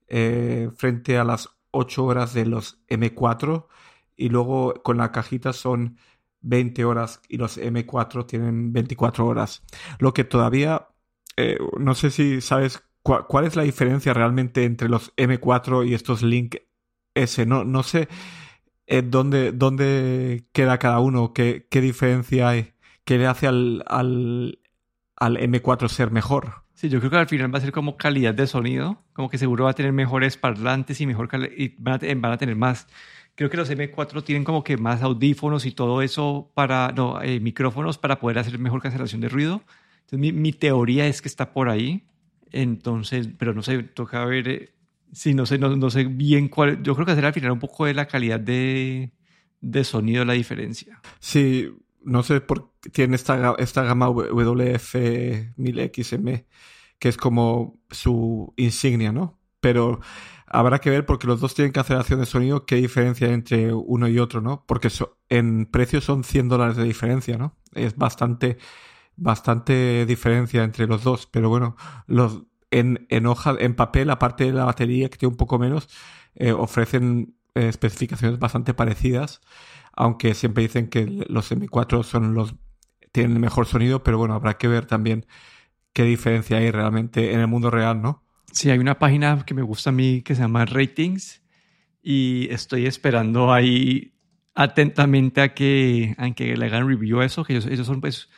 eh, 0.08 0.70
frente 0.76 1.16
a 1.18 1.24
las 1.24 1.48
8 1.70 2.04
horas 2.04 2.34
de 2.34 2.46
los 2.46 2.78
M4 2.88 3.66
y 4.16 4.28
luego 4.28 4.74
con 4.82 4.98
la 4.98 5.12
cajita 5.12 5.52
son 5.52 5.98
20 6.42 6.84
horas 6.84 7.20
y 7.28 7.38
los 7.38 7.58
M4 7.58 8.26
tienen 8.26 8.72
24 8.72 9.26
horas. 9.26 9.62
Lo 9.98 10.12
que 10.12 10.24
todavía, 10.24 10.88
eh, 11.36 11.58
no 11.78 11.94
sé 11.94 12.10
si 12.10 12.40
sabes 12.40 12.82
cuál 13.02 13.44
es 13.44 13.56
la 13.56 13.62
diferencia 13.62 14.14
realmente 14.14 14.64
entre 14.64 14.88
los 14.88 15.14
M4 15.16 15.86
y 15.86 15.94
estos 15.94 16.22
Link 16.22 16.56
S. 17.14 17.44
No, 17.46 17.64
no 17.64 17.82
sé 17.82 18.08
eh, 18.86 19.02
¿dónde, 19.02 19.52
¿dónde, 19.52 20.46
queda 20.52 20.78
cada 20.78 21.00
uno? 21.00 21.32
¿Qué, 21.32 21.66
qué 21.70 21.80
diferencia 21.80 22.50
hay? 22.50 22.74
¿Qué 23.04 23.18
le 23.18 23.26
hace 23.26 23.46
al, 23.46 23.82
al, 23.86 24.58
al, 25.16 25.38
M4 25.38 25.88
ser 25.88 26.10
mejor? 26.10 26.64
Sí, 26.74 26.88
yo 26.88 26.98
creo 26.98 27.10
que 27.10 27.16
al 27.16 27.28
final 27.28 27.54
va 27.54 27.58
a 27.58 27.62
ser 27.62 27.72
como 27.72 27.96
calidad 27.96 28.34
de 28.34 28.46
sonido, 28.46 29.02
como 29.12 29.30
que 29.30 29.38
seguro 29.38 29.64
va 29.64 29.70
a 29.70 29.74
tener 29.74 29.92
mejores 29.92 30.36
parlantes 30.36 31.00
y, 31.00 31.06
mejor 31.06 31.28
y 31.56 31.74
van, 31.78 31.94
a, 31.94 32.14
van 32.16 32.32
a 32.32 32.38
tener 32.38 32.56
más. 32.56 32.86
Creo 33.34 33.50
que 33.50 33.56
los 33.56 33.70
M4 33.70 34.22
tienen 34.22 34.44
como 34.44 34.62
que 34.62 34.76
más 34.76 35.02
audífonos 35.02 35.66
y 35.66 35.72
todo 35.72 36.02
eso 36.02 36.52
para, 36.54 36.92
no, 36.92 37.20
eh, 37.22 37.40
micrófonos 37.40 37.98
para 37.98 38.20
poder 38.20 38.38
hacer 38.38 38.58
mejor 38.58 38.80
cancelación 38.80 39.20
de 39.20 39.28
ruido. 39.28 39.62
Entonces 40.02 40.18
mi, 40.18 40.32
mi, 40.32 40.52
teoría 40.52 41.06
es 41.06 41.20
que 41.20 41.28
está 41.28 41.52
por 41.52 41.68
ahí. 41.68 42.04
Entonces, 42.52 43.28
pero 43.36 43.54
no 43.54 43.62
sé, 43.62 43.82
toca 43.82 44.24
ver 44.24 44.48
eh, 44.48 44.74
Sí, 45.14 45.32
no 45.32 45.46
sé, 45.46 45.58
no, 45.58 45.90
sé 45.90 46.04
bien 46.04 46.48
cuál. 46.48 46.82
Yo 46.82 46.94
creo 46.94 47.06
que 47.06 47.14
será 47.14 47.28
al 47.28 47.34
final 47.34 47.52
un 47.52 47.60
poco 47.60 47.86
de 47.86 47.94
la 47.94 48.06
calidad 48.06 48.40
de, 48.40 49.12
de 49.60 49.84
sonido 49.84 50.24
la 50.24 50.32
diferencia. 50.32 51.00
Sí, 51.20 51.70
no 52.02 52.24
sé 52.24 52.40
por 52.40 52.72
qué 52.80 52.90
tiene 52.90 53.14
esta, 53.14 53.54
esta 53.58 53.84
gama 53.84 54.08
WF1000XM, 54.08 56.46
que 56.98 57.08
es 57.08 57.16
como 57.16 57.78
su 57.90 58.52
insignia, 58.56 59.12
¿no? 59.12 59.38
Pero 59.60 60.00
habrá 60.54 60.78
que 60.80 60.90
ver 60.90 61.04
porque 61.04 61.26
los 61.26 61.40
dos 61.40 61.54
tienen 61.54 61.72
cancelación 61.72 62.20
de 62.20 62.26
sonido, 62.26 62.64
qué 62.64 62.76
diferencia 62.76 63.26
hay 63.26 63.34
entre 63.34 63.72
uno 63.72 64.08
y 64.08 64.18
otro, 64.20 64.40
¿no? 64.40 64.64
Porque 64.66 64.88
en 65.28 65.66
precio 65.66 66.00
son 66.00 66.22
100 66.22 66.48
dólares 66.48 66.76
de 66.76 66.84
diferencia, 66.84 67.36
¿no? 67.36 67.56
Es 67.74 67.96
bastante, 67.96 68.58
bastante 69.16 70.06
diferencia 70.06 70.62
entre 70.62 70.86
los 70.86 71.02
dos, 71.02 71.26
pero 71.26 71.48
bueno, 71.48 71.76
los, 72.06 72.44
en, 72.70 73.26
hoja, 73.26 73.56
en 73.58 73.74
papel, 73.74 74.10
aparte 74.10 74.44
de 74.44 74.52
la 74.52 74.64
batería 74.64 75.08
que 75.10 75.18
tiene 75.18 75.32
un 75.32 75.36
poco 75.36 75.58
menos, 75.58 75.88
eh, 76.36 76.52
ofrecen 76.52 77.36
eh, 77.54 77.68
especificaciones 77.68 78.38
bastante 78.38 78.74
parecidas, 78.74 79.40
aunque 79.92 80.34
siempre 80.34 80.62
dicen 80.62 80.88
que 80.88 81.24
los 81.28 81.50
M4 81.50 82.04
son 82.04 82.34
los 82.34 82.54
tienen 83.12 83.32
el 83.32 83.40
mejor 83.40 83.66
sonido, 83.66 84.02
pero 84.02 84.18
bueno, 84.18 84.34
habrá 84.34 84.58
que 84.58 84.68
ver 84.68 84.86
también 84.86 85.26
qué 85.92 86.04
diferencia 86.04 86.58
hay 86.58 86.70
realmente 86.70 87.32
en 87.32 87.40
el 87.40 87.48
mundo 87.48 87.70
real, 87.70 88.02
¿no? 88.02 88.23
Sí, 88.54 88.70
hay 88.70 88.78
una 88.78 88.98
página 89.00 89.44
que 89.44 89.52
me 89.52 89.62
gusta 89.62 89.90
a 89.90 89.92
mí 89.92 90.22
que 90.22 90.34
se 90.36 90.42
llama 90.42 90.64
Ratings 90.64 91.42
y 92.02 92.48
estoy 92.52 92.86
esperando 92.86 93.52
ahí 93.52 94.14
atentamente 94.54 95.40
a 95.40 95.54
que, 95.54 96.14
a 96.18 96.30
que 96.32 96.56
le 96.56 96.66
hagan 96.66 96.86
review 96.88 97.20
a 97.20 97.24
eso, 97.26 97.44
que 97.44 97.54
ellos, 97.56 97.86
son 97.86 98.00
pues, 98.00 98.30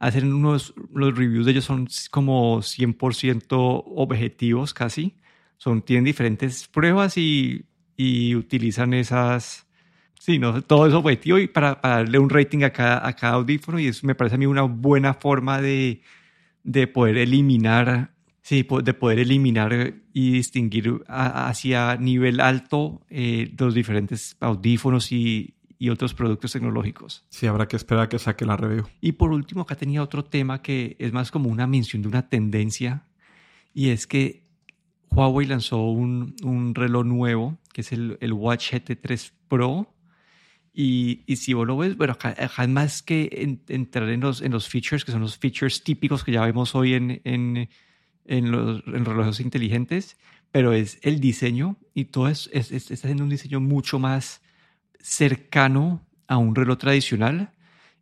hacen 0.00 0.32
unos, 0.32 0.74
los 0.92 1.16
reviews 1.16 1.46
de 1.46 1.52
ellos 1.52 1.64
son 1.66 1.88
como 2.10 2.62
100% 2.62 3.84
objetivos 3.86 4.74
casi, 4.74 5.16
son, 5.56 5.82
tienen 5.82 6.04
diferentes 6.04 6.66
pruebas 6.68 7.16
y, 7.16 7.66
y 7.96 8.34
utilizan 8.34 8.92
esas, 8.92 9.68
sí, 10.18 10.40
no, 10.40 10.62
todo 10.62 10.88
es 10.88 10.94
objetivo 10.94 11.38
y 11.38 11.46
para, 11.46 11.80
para 11.80 11.96
darle 11.98 12.18
un 12.18 12.30
rating 12.30 12.64
a 12.64 12.70
cada, 12.70 13.06
a 13.06 13.14
cada 13.14 13.34
audífono 13.34 13.78
y 13.78 13.86
eso 13.86 14.04
me 14.06 14.16
parece 14.16 14.34
a 14.34 14.38
mí 14.38 14.46
una 14.46 14.62
buena 14.62 15.14
forma 15.14 15.60
de, 15.60 16.02
de 16.64 16.86
poder 16.88 17.18
eliminar, 17.18 18.14
sí, 18.42 18.66
de 18.82 18.94
poder 18.94 19.18
eliminar 19.18 19.94
y 20.12 20.32
distinguir 20.32 21.02
hacia 21.08 21.96
nivel 21.96 22.40
alto 22.40 23.02
eh, 23.08 23.52
los 23.58 23.74
diferentes 23.74 24.36
audífonos 24.40 25.12
y, 25.12 25.54
y, 25.78 25.88
otros 25.90 26.14
productos 26.14 26.52
tecnológicos. 26.52 27.24
Sí, 27.28 27.46
habrá 27.46 27.68
que 27.68 27.76
esperar 27.76 28.04
a 28.04 28.08
que 28.08 28.18
saque 28.18 28.44
la 28.44 28.56
review. 28.56 28.86
Y 29.00 29.12
por 29.12 29.32
último, 29.32 29.62
acá 29.62 29.76
tenía 29.76 30.02
otro 30.02 30.24
tema 30.24 30.62
que 30.62 30.96
es 30.98 31.12
más 31.12 31.30
como 31.30 31.48
una 31.48 31.66
mención 31.66 32.02
de 32.02 32.08
una 32.08 32.28
tendencia 32.28 33.06
y 33.72 33.90
es 33.90 34.06
que 34.06 34.44
Huawei 35.10 35.46
lanzó 35.46 35.84
un, 35.86 36.34
un 36.42 36.74
reloj 36.74 37.04
nuevo 37.04 37.58
que 37.72 37.80
es 37.82 37.92
el, 37.92 38.18
el 38.20 38.32
Watch 38.32 38.72
GT3 38.72 39.32
Pro 39.48 39.94
y, 40.72 41.24
y, 41.26 41.36
si 41.36 41.52
vos 41.52 41.66
lo 41.66 41.76
ves, 41.76 41.96
bueno, 41.96 42.12
acá, 42.12 42.36
más 42.68 43.02
que 43.02 43.58
entrar 43.68 44.08
en 44.08 44.20
los, 44.20 44.40
en 44.40 44.52
los 44.52 44.68
features, 44.68 45.04
que 45.04 45.10
son 45.10 45.20
los 45.20 45.36
features 45.36 45.82
típicos 45.82 46.22
que 46.22 46.30
ya 46.30 46.44
vemos 46.46 46.76
hoy 46.76 46.94
en, 46.94 47.20
en, 47.24 47.68
en 48.30 48.50
los 48.50 48.82
en 48.86 49.04
relojes 49.04 49.40
inteligentes, 49.40 50.16
pero 50.52 50.72
es 50.72 50.98
el 51.02 51.20
diseño 51.20 51.76
y 51.94 52.06
todo 52.06 52.28
es, 52.28 52.48
es, 52.52 52.70
está 52.72 52.94
haciendo 52.94 53.24
un 53.24 53.30
diseño 53.30 53.60
mucho 53.60 53.98
más 53.98 54.40
cercano 55.00 56.06
a 56.26 56.38
un 56.38 56.54
reloj 56.54 56.78
tradicional. 56.78 57.50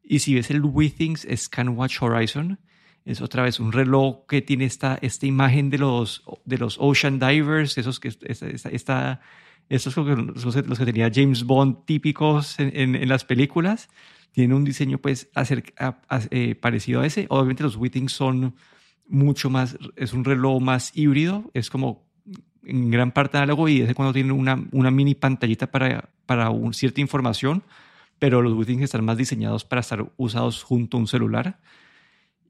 Y 0.03 0.21
si 0.21 0.35
ves 0.35 0.51
el 0.51 0.63
WeThings 0.63 1.27
ScanWatch 1.35 2.03
Horizon, 2.03 2.59
es 3.05 3.21
otra 3.23 3.43
vez 3.43 3.59
un 3.59 3.73
reloj 3.73 4.27
que 4.27 4.43
tiene 4.43 4.67
esta, 4.67 4.99
esta 5.01 5.27
imagen 5.27 5.71
de 5.71 5.79
los, 5.79 6.23
de 6.45 6.59
los 6.59 6.77
Ocean 6.79 7.19
Divers, 7.19 7.79
esos 7.79 8.01
que, 8.01 8.09
esta, 8.09 8.69
esta 8.69 9.21
estos 9.69 9.97
los, 9.97 10.79
que 10.79 10.85
tenía 10.85 11.11
James 11.13 11.45
Bond 11.45 11.85
típicos 11.85 12.59
en, 12.59 12.95
en, 12.95 13.09
las 13.09 13.25
películas. 13.25 13.89
Tienen 14.33 14.57
un 14.57 14.65
diseño 14.65 14.99
pues 14.99 15.31
eh, 16.31 16.55
parecido 16.55 17.01
a 17.01 17.07
ese. 17.07 17.27
Obviamente 17.29 17.63
los 17.63 17.77
Whittings 17.77 18.13
son 18.13 18.55
mucho 19.09 19.51
más, 19.51 19.79
es 19.97 20.13
un 20.13 20.25
reloj 20.25 20.61
más 20.61 20.97
híbrido, 20.97 21.51
es 21.55 21.71
como 21.71 22.07
en 22.65 22.91
gran 22.91 23.13
parte 23.13 23.39
análogo 23.39 23.69
y 23.69 23.81
es 23.81 23.95
cuando 23.95 24.13
tiene 24.13 24.33
una, 24.33 24.63
una 24.73 24.91
mini 24.91 25.15
pantallita 25.15 25.71
para, 25.71 26.11
para 26.27 26.51
un, 26.51 26.75
cierta 26.75 27.01
información, 27.01 27.63
pero 28.19 28.43
los 28.43 28.53
Whittings 28.53 28.83
están 28.83 29.05
más 29.05 29.17
diseñados 29.17 29.65
para 29.65 29.81
estar 29.81 30.13
usados 30.17 30.63
junto 30.63 30.97
a 30.97 31.01
un 31.01 31.07
celular. 31.07 31.59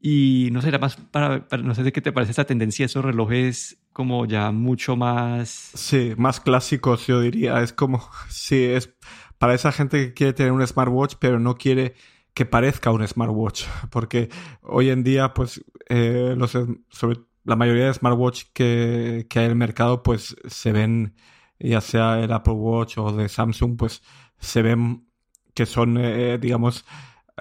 Y 0.01 0.49
no 0.51 0.61
sé, 0.61 0.77
más 0.77 0.95
para, 0.95 1.45
no 1.61 1.75
sé 1.75 1.83
de 1.83 1.91
qué 1.91 2.01
te 2.01 2.11
parece 2.11 2.31
esta 2.31 2.45
tendencia, 2.45 2.85
esos 2.85 3.03
relojes 3.03 3.77
como 3.91 4.25
ya 4.25 4.51
mucho 4.51 4.95
más... 4.95 5.49
Sí, 5.49 6.13
más 6.17 6.39
clásicos 6.39 7.05
yo 7.07 7.21
diría. 7.21 7.61
Es 7.61 7.73
como, 7.73 8.09
sí, 8.29 8.63
es 8.63 8.93
para 9.37 9.53
esa 9.53 9.71
gente 9.71 10.07
que 10.07 10.13
quiere 10.13 10.33
tener 10.33 10.51
un 10.51 10.65
smartwatch 10.65 11.15
pero 11.19 11.39
no 11.39 11.55
quiere 11.55 11.95
que 12.39 12.45
parezca 12.45 12.91
un 12.91 13.05
smartwatch. 13.05 13.65
Porque 13.91 14.29
hoy 14.61 14.89
en 14.91 15.03
día, 15.03 15.33
pues, 15.33 15.61
eh, 15.89 16.35
los, 16.37 16.57
sobre 16.87 17.17
la 17.43 17.57
mayoría 17.57 17.87
de 17.87 17.93
smartwatch 17.93 18.43
que, 18.53 19.27
que 19.29 19.39
hay 19.39 19.45
en 19.45 19.51
el 19.51 19.57
mercado, 19.57 20.03
pues 20.03 20.37
se 20.47 20.71
ven, 20.71 21.15
ya 21.59 21.81
sea 21.81 22.17
el 22.21 22.31
Apple 22.31 22.53
Watch 22.53 22.97
o 22.97 23.11
de 23.11 23.27
Samsung, 23.27 23.75
pues 23.75 24.01
se 24.39 24.61
ven 24.61 25.05
que 25.53 25.65
son, 25.65 25.97
eh, 25.97 26.37
digamos, 26.37 26.85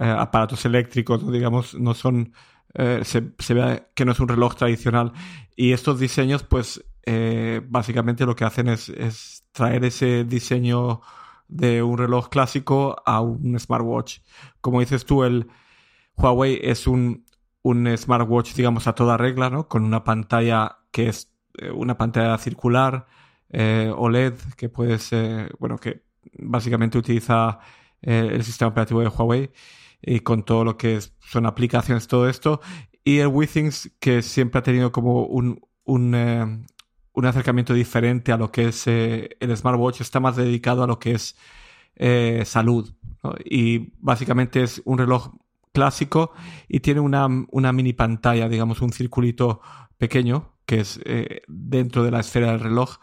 eh, 0.01 0.05
aparatos 0.05 0.65
eléctricos, 0.65 1.31
digamos, 1.31 1.75
no 1.77 1.95
son, 1.95 2.33
eh, 2.75 3.03
se, 3.05 3.23
se, 3.39 3.55
ve 3.55 3.85
que 3.95 4.05
no 4.05 4.11
es 4.11 4.19
un 4.19 4.27
reloj 4.27 4.57
tradicional. 4.57 5.13
Y 5.55 5.71
estos 5.71 6.01
diseños, 6.01 6.43
pues, 6.43 6.85
básicamente 7.69 8.27
lo 8.27 8.35
que 8.35 8.45
hacen 8.45 8.67
es, 8.69 8.89
es, 8.89 9.45
traer 9.53 9.85
ese 9.85 10.25
diseño 10.25 11.03
de 11.49 11.83
un 11.83 11.99
reloj 11.99 12.29
clásico 12.29 12.97
a 13.05 13.21
un 13.21 13.59
smartwatch. 13.59 14.21
Como 14.61 14.81
dices 14.81 15.05
tú, 15.05 15.25
el 15.25 15.49
Huawei 16.17 16.61
es 16.63 16.87
un, 16.87 17.25
un 17.63 17.97
smartwatch, 17.97 18.55
digamos, 18.55 18.87
a 18.87 18.95
toda 18.95 19.17
regla, 19.17 19.51
¿no? 19.51 19.69
Con 19.69 19.85
una 19.85 20.05
pantalla 20.05 20.79
que 20.91 21.09
es 21.09 21.33
una 21.75 21.99
pantalla 21.99 22.39
circular, 22.39 23.07
OLED, 23.51 24.35
que 24.57 24.69
puede 24.69 24.99
ser, 24.99 25.55
bueno, 25.59 25.79
que 25.79 26.05
básicamente 26.39 26.99
utiliza 26.99 27.59
el 28.01 28.45
sistema 28.45 28.71
operativo 28.71 29.01
de 29.01 29.09
Huawei 29.09 29.51
y 30.01 30.21
con 30.21 30.45
todo 30.45 30.65
lo 30.65 30.77
que 30.77 31.01
son 31.21 31.47
aplicaciones, 31.47 32.07
todo 32.07 32.29
esto. 32.29 32.61
Y 33.05 33.19
el 33.19 33.29
WeThings, 33.29 33.97
que 34.01 34.23
siempre 34.23 34.61
ha 34.61 34.63
tenido 34.63 34.93
como 34.93 35.25
un, 35.25 35.61
un, 35.85 36.15
eh, 36.15 36.65
un 37.19 37.27
acercamiento 37.27 37.75
diferente 37.75 38.31
a 38.33 38.37
lo 38.37 38.53
que 38.53 38.69
es 38.69 38.87
eh, 38.87 39.37
el 39.41 39.57
smartwatch, 39.57 40.01
está 40.01 40.21
más 40.21 40.37
dedicado 40.37 40.85
a 40.85 40.87
lo 40.87 40.99
que 40.99 41.13
es 41.13 41.37
eh, 41.97 42.43
salud. 42.47 42.95
Y 43.45 43.93
básicamente 43.99 44.63
es 44.63 44.81
un 44.85 44.99
reloj 44.99 45.35
clásico 45.73 46.33
y 46.69 46.81
tiene 46.81 47.01
una, 47.01 47.27
una, 47.51 47.73
mini 47.73 47.93
pantalla, 47.93 48.49
digamos, 48.49 48.81
un 48.83 48.93
circulito 48.93 49.61
pequeño, 49.97 50.55
que 50.65 50.81
es 50.81 51.01
dentro 51.49 52.05
de 52.05 52.11
la 52.13 52.21
esfera 52.21 52.53
del 52.53 52.61
reloj, 52.61 52.99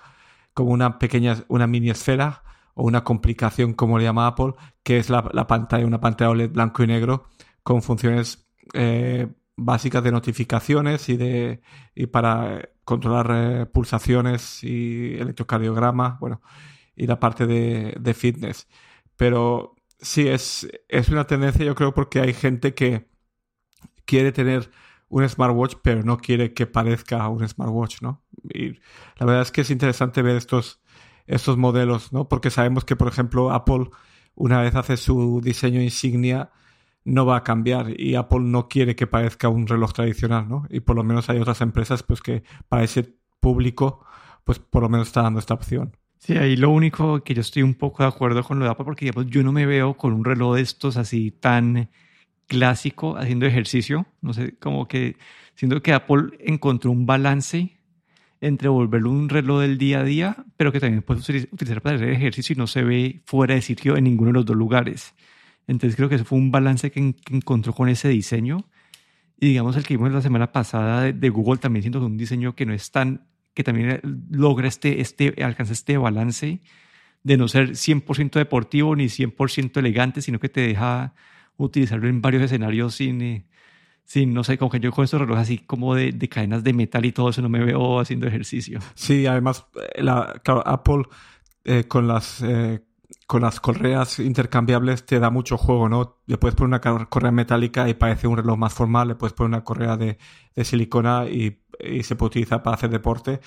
como 0.53 0.71
una 0.71 0.97
pequeña, 0.97 1.43
una 1.49 1.67
mini 1.67 1.89
esfera 1.89 2.43
o 2.73 2.83
una 2.83 3.03
complicación, 3.03 3.73
como 3.73 3.97
le 3.97 4.05
llama 4.05 4.27
Apple, 4.27 4.53
que 4.81 4.97
es 4.97 5.09
la, 5.09 5.23
pantalla, 5.47 5.85
una 5.85 5.99
pantalla 5.99 6.29
OLED 6.29 6.51
blanco 6.51 6.83
y 6.83 6.87
negro 6.87 7.25
con 7.63 7.81
funciones 7.81 8.47
eh, 8.73 9.27
básicas 9.57 10.03
de 10.03 10.11
notificaciones 10.11 11.09
y 11.09 11.17
de 11.17 11.61
y 11.93 12.07
para 12.07 12.69
controlar 12.85 13.31
eh, 13.33 13.65
pulsaciones 13.65 14.63
y 14.63 15.15
electrocardiograma, 15.15 16.17
bueno, 16.21 16.41
y 16.95 17.07
la 17.07 17.19
parte 17.19 17.47
de, 17.47 17.95
de, 17.99 18.13
fitness. 18.13 18.67
Pero 19.17 19.75
sí, 19.99 20.27
es, 20.27 20.67
es 20.87 21.09
una 21.09 21.25
tendencia, 21.27 21.65
yo 21.65 21.75
creo, 21.75 21.93
porque 21.93 22.21
hay 22.21 22.33
gente 22.33 22.73
que 22.73 23.09
quiere 24.05 24.31
tener 24.31 24.71
un 25.09 25.27
smartwatch, 25.27 25.75
pero 25.83 26.03
no 26.03 26.17
quiere 26.17 26.53
que 26.53 26.67
parezca 26.67 27.27
un 27.29 27.47
smartwatch, 27.47 28.01
¿no? 28.01 28.23
Y 28.43 28.73
la 29.17 29.25
verdad 29.25 29.41
es 29.41 29.51
que 29.51 29.61
es 29.61 29.71
interesante 29.71 30.21
ver 30.21 30.35
estos, 30.35 30.81
estos 31.27 31.57
modelos, 31.57 32.13
¿no? 32.13 32.27
Porque 32.29 32.49
sabemos 32.49 32.85
que, 32.85 32.95
por 32.95 33.07
ejemplo, 33.07 33.51
Apple, 33.51 33.89
una 34.35 34.61
vez 34.61 34.75
hace 34.75 34.97
su 34.97 35.41
diseño 35.43 35.81
insignia, 35.81 36.51
no 37.05 37.25
va 37.25 37.37
a 37.37 37.43
cambiar 37.43 37.99
y 37.99 38.15
Apple 38.15 38.41
no 38.41 38.67
quiere 38.67 38.95
que 38.95 39.07
parezca 39.07 39.47
un 39.47 39.67
reloj 39.67 39.93
tradicional, 39.93 40.49
¿no? 40.49 40.65
Y 40.69 40.81
por 40.81 40.95
lo 40.95 41.03
menos 41.03 41.29
hay 41.29 41.39
otras 41.39 41.61
empresas, 41.61 42.03
pues, 42.03 42.21
que 42.21 42.43
para 42.67 42.83
ese 42.83 43.15
público, 43.39 44.03
pues, 44.43 44.59
por 44.59 44.81
lo 44.83 44.89
menos 44.89 45.07
está 45.07 45.21
dando 45.21 45.39
esta 45.39 45.53
opción. 45.53 45.95
Sí, 46.17 46.35
ahí 46.37 46.55
lo 46.55 46.71
único 46.71 47.23
que 47.23 47.35
yo 47.35 47.41
estoy 47.41 47.61
un 47.61 47.75
poco 47.75 48.01
de 48.01 48.09
acuerdo 48.09 48.43
con 48.43 48.57
lo 48.57 48.65
de 48.65 48.71
Apple, 48.71 48.85
porque 48.85 49.05
digamos, 49.05 49.29
yo 49.29 49.43
no 49.43 49.51
me 49.51 49.67
veo 49.67 49.95
con 49.95 50.13
un 50.13 50.25
reloj 50.25 50.55
de 50.55 50.61
estos 50.61 50.97
así 50.97 51.29
tan 51.31 51.89
clásico 52.47 53.17
haciendo 53.17 53.45
ejercicio. 53.45 54.07
No 54.21 54.33
sé, 54.33 54.55
como 54.57 54.87
que 54.87 55.17
siento 55.53 55.81
que 55.83 55.93
Apple 55.93 56.37
encontró 56.39 56.91
un 56.91 57.05
balance 57.05 57.77
entre 58.41 58.69
volverlo 58.69 59.11
un 59.11 59.29
reloj 59.29 59.61
del 59.61 59.77
día 59.77 59.99
a 59.99 60.03
día, 60.03 60.45
pero 60.57 60.71
que 60.71 60.79
también 60.79 61.03
puedes 61.03 61.27
utilizar 61.29 61.81
para 61.81 61.95
hacer 61.97 62.09
ejercicio 62.09 62.53
y 62.53 62.57
no 62.57 62.67
se 62.67 62.83
ve 62.83 63.21
fuera 63.25 63.55
de 63.55 63.61
sitio 63.61 63.95
en 63.95 64.05
ninguno 64.05 64.29
de 64.29 64.33
los 64.33 64.45
dos 64.45 64.57
lugares. 64.57 65.13
Entonces 65.67 65.95
creo 65.95 66.09
que 66.09 66.15
ese 66.15 66.23
fue 66.23 66.37
un 66.37 66.51
balance 66.51 66.91
que, 66.91 67.15
encontró 67.31 67.73
con 67.73 67.89
ese 67.89 68.09
diseño. 68.09 68.65
Y 69.39 69.49
digamos 69.49 69.75
el 69.75 69.83
que 69.83 69.97
vimos 69.97 70.11
la 70.11 70.21
semana 70.21 70.51
pasada 70.51 71.11
de, 71.11 71.29
Google 71.29 71.59
también 71.59 71.83
siento 71.83 71.99
que 71.99 72.05
un 72.05 72.17
diseño 72.17 72.55
que 72.55 72.65
no 72.65 72.73
es 72.73 72.91
tan, 72.91 73.27
que 73.53 73.63
también 73.63 73.99
logra 74.29 74.67
este, 74.67 75.01
este, 75.01 75.43
alcanza 75.43 75.73
este 75.73 75.97
balance 75.97 76.61
de 77.23 77.37
no 77.37 77.47
ser 77.47 77.71
100% 77.71 78.31
deportivo 78.33 78.95
ni 78.95 79.05
100% 79.05 79.77
elegante, 79.77 80.21
sino 80.21 80.39
que 80.39 80.49
te 80.49 80.61
deja 80.61 81.13
utilizarlo 81.57 82.07
en 82.07 82.21
varios 82.21 82.43
escenarios 82.43 82.95
sin, 82.95 83.21
eh, 83.21 83.45
Sí, 84.05 84.27
no 84.27 84.43
sé, 84.43 84.57
como 84.59 84.69
que 84.69 84.79
yo 84.79 84.91
con 84.91 85.03
estos 85.03 85.19
relojes 85.19 85.41
así 85.41 85.57
como 85.57 85.95
de, 85.95 86.11
de, 86.11 86.29
cadenas 86.29 86.63
de 86.63 86.73
metal 86.73 87.03
y 87.05 87.11
todo 87.11 87.29
eso 87.29 87.41
no 87.41 87.49
me 87.49 87.63
veo 87.63 87.99
haciendo 87.99 88.27
ejercicio. 88.27 88.79
Sí, 88.93 89.25
además, 89.25 89.65
eh, 89.95 90.03
la, 90.03 90.39
claro, 90.43 90.65
Apple 90.65 91.03
eh, 91.63 91.85
con 91.85 92.07
las 92.07 92.41
eh, 92.43 92.81
con 93.27 93.41
las 93.41 93.59
correas 93.59 94.19
intercambiables 94.19 95.05
te 95.05 95.19
da 95.19 95.29
mucho 95.29 95.57
juego, 95.57 95.89
¿no? 95.89 96.17
Le 96.25 96.37
puedes 96.37 96.55
poner 96.55 96.79
una 96.79 97.05
correa 97.07 97.31
metálica 97.31 97.89
y 97.89 97.93
parece 97.93 98.27
un 98.27 98.37
reloj 98.37 98.57
más 98.57 98.73
formal, 98.73 99.09
le 99.09 99.15
puedes 99.15 99.33
poner 99.33 99.49
una 99.49 99.63
correa 99.63 99.97
de, 99.97 100.17
de 100.55 100.65
silicona 100.65 101.25
y, 101.25 101.61
y, 101.79 102.03
se 102.03 102.15
puede 102.15 102.27
utilizar 102.27 102.63
para 102.63 102.75
hacer 102.75 102.89
deporte. 102.89 103.39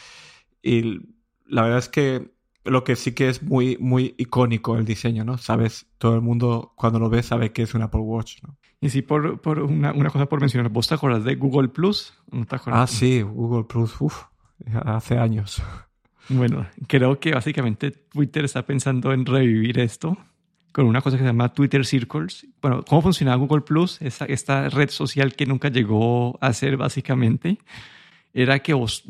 Y 0.62 1.00
la 1.46 1.62
verdad 1.62 1.78
es 1.78 1.88
que 1.88 2.32
lo 2.64 2.84
que 2.84 2.96
sí 2.96 3.12
que 3.12 3.28
es 3.28 3.42
muy, 3.42 3.76
muy 3.78 4.14
icónico 4.18 4.76
el 4.76 4.84
diseño, 4.84 5.24
¿no? 5.24 5.38
Sabes, 5.38 5.86
todo 5.98 6.14
el 6.14 6.20
mundo 6.20 6.72
cuando 6.76 6.98
lo 6.98 7.08
ve 7.08 7.22
sabe 7.22 7.52
que 7.52 7.62
es 7.62 7.74
un 7.74 7.82
Apple 7.82 8.00
Watch, 8.00 8.42
¿no? 8.42 8.56
Y 8.80 8.90
sí, 8.90 9.02
por, 9.02 9.40
por 9.40 9.58
una, 9.60 9.92
una, 9.92 10.10
cosa 10.10 10.26
por 10.26 10.40
mencionar, 10.40 10.70
¿vos 10.70 10.86
te 10.86 10.94
acuerdas 10.94 11.24
de 11.24 11.34
Google 11.34 11.68
Plus? 11.68 12.14
¿No 12.30 12.46
te 12.46 12.56
ah, 12.66 12.86
sí, 12.86 13.22
Google 13.22 13.64
Plus, 13.64 14.00
uff, 14.00 14.24
hace 14.84 15.18
años. 15.18 15.62
Bueno, 16.28 16.66
creo 16.86 17.18
que 17.18 17.32
básicamente 17.32 17.90
Twitter 17.90 18.44
está 18.44 18.62
pensando 18.62 19.12
en 19.12 19.24
revivir 19.24 19.78
esto 19.78 20.18
con 20.72 20.86
una 20.86 21.00
cosa 21.00 21.16
que 21.16 21.22
se 21.22 21.28
llama 21.28 21.52
Twitter 21.52 21.84
Circles. 21.84 22.46
Bueno, 22.60 22.84
¿cómo 22.86 23.02
funcionaba 23.02 23.36
Google 23.36 23.62
Plus? 23.62 23.98
Esta, 24.00 24.68
red 24.68 24.90
social 24.90 25.34
que 25.34 25.46
nunca 25.46 25.70
llegó 25.70 26.38
a 26.40 26.52
ser 26.52 26.76
básicamente 26.76 27.58
era 28.34 28.58
que 28.60 28.74
vos, 28.74 29.04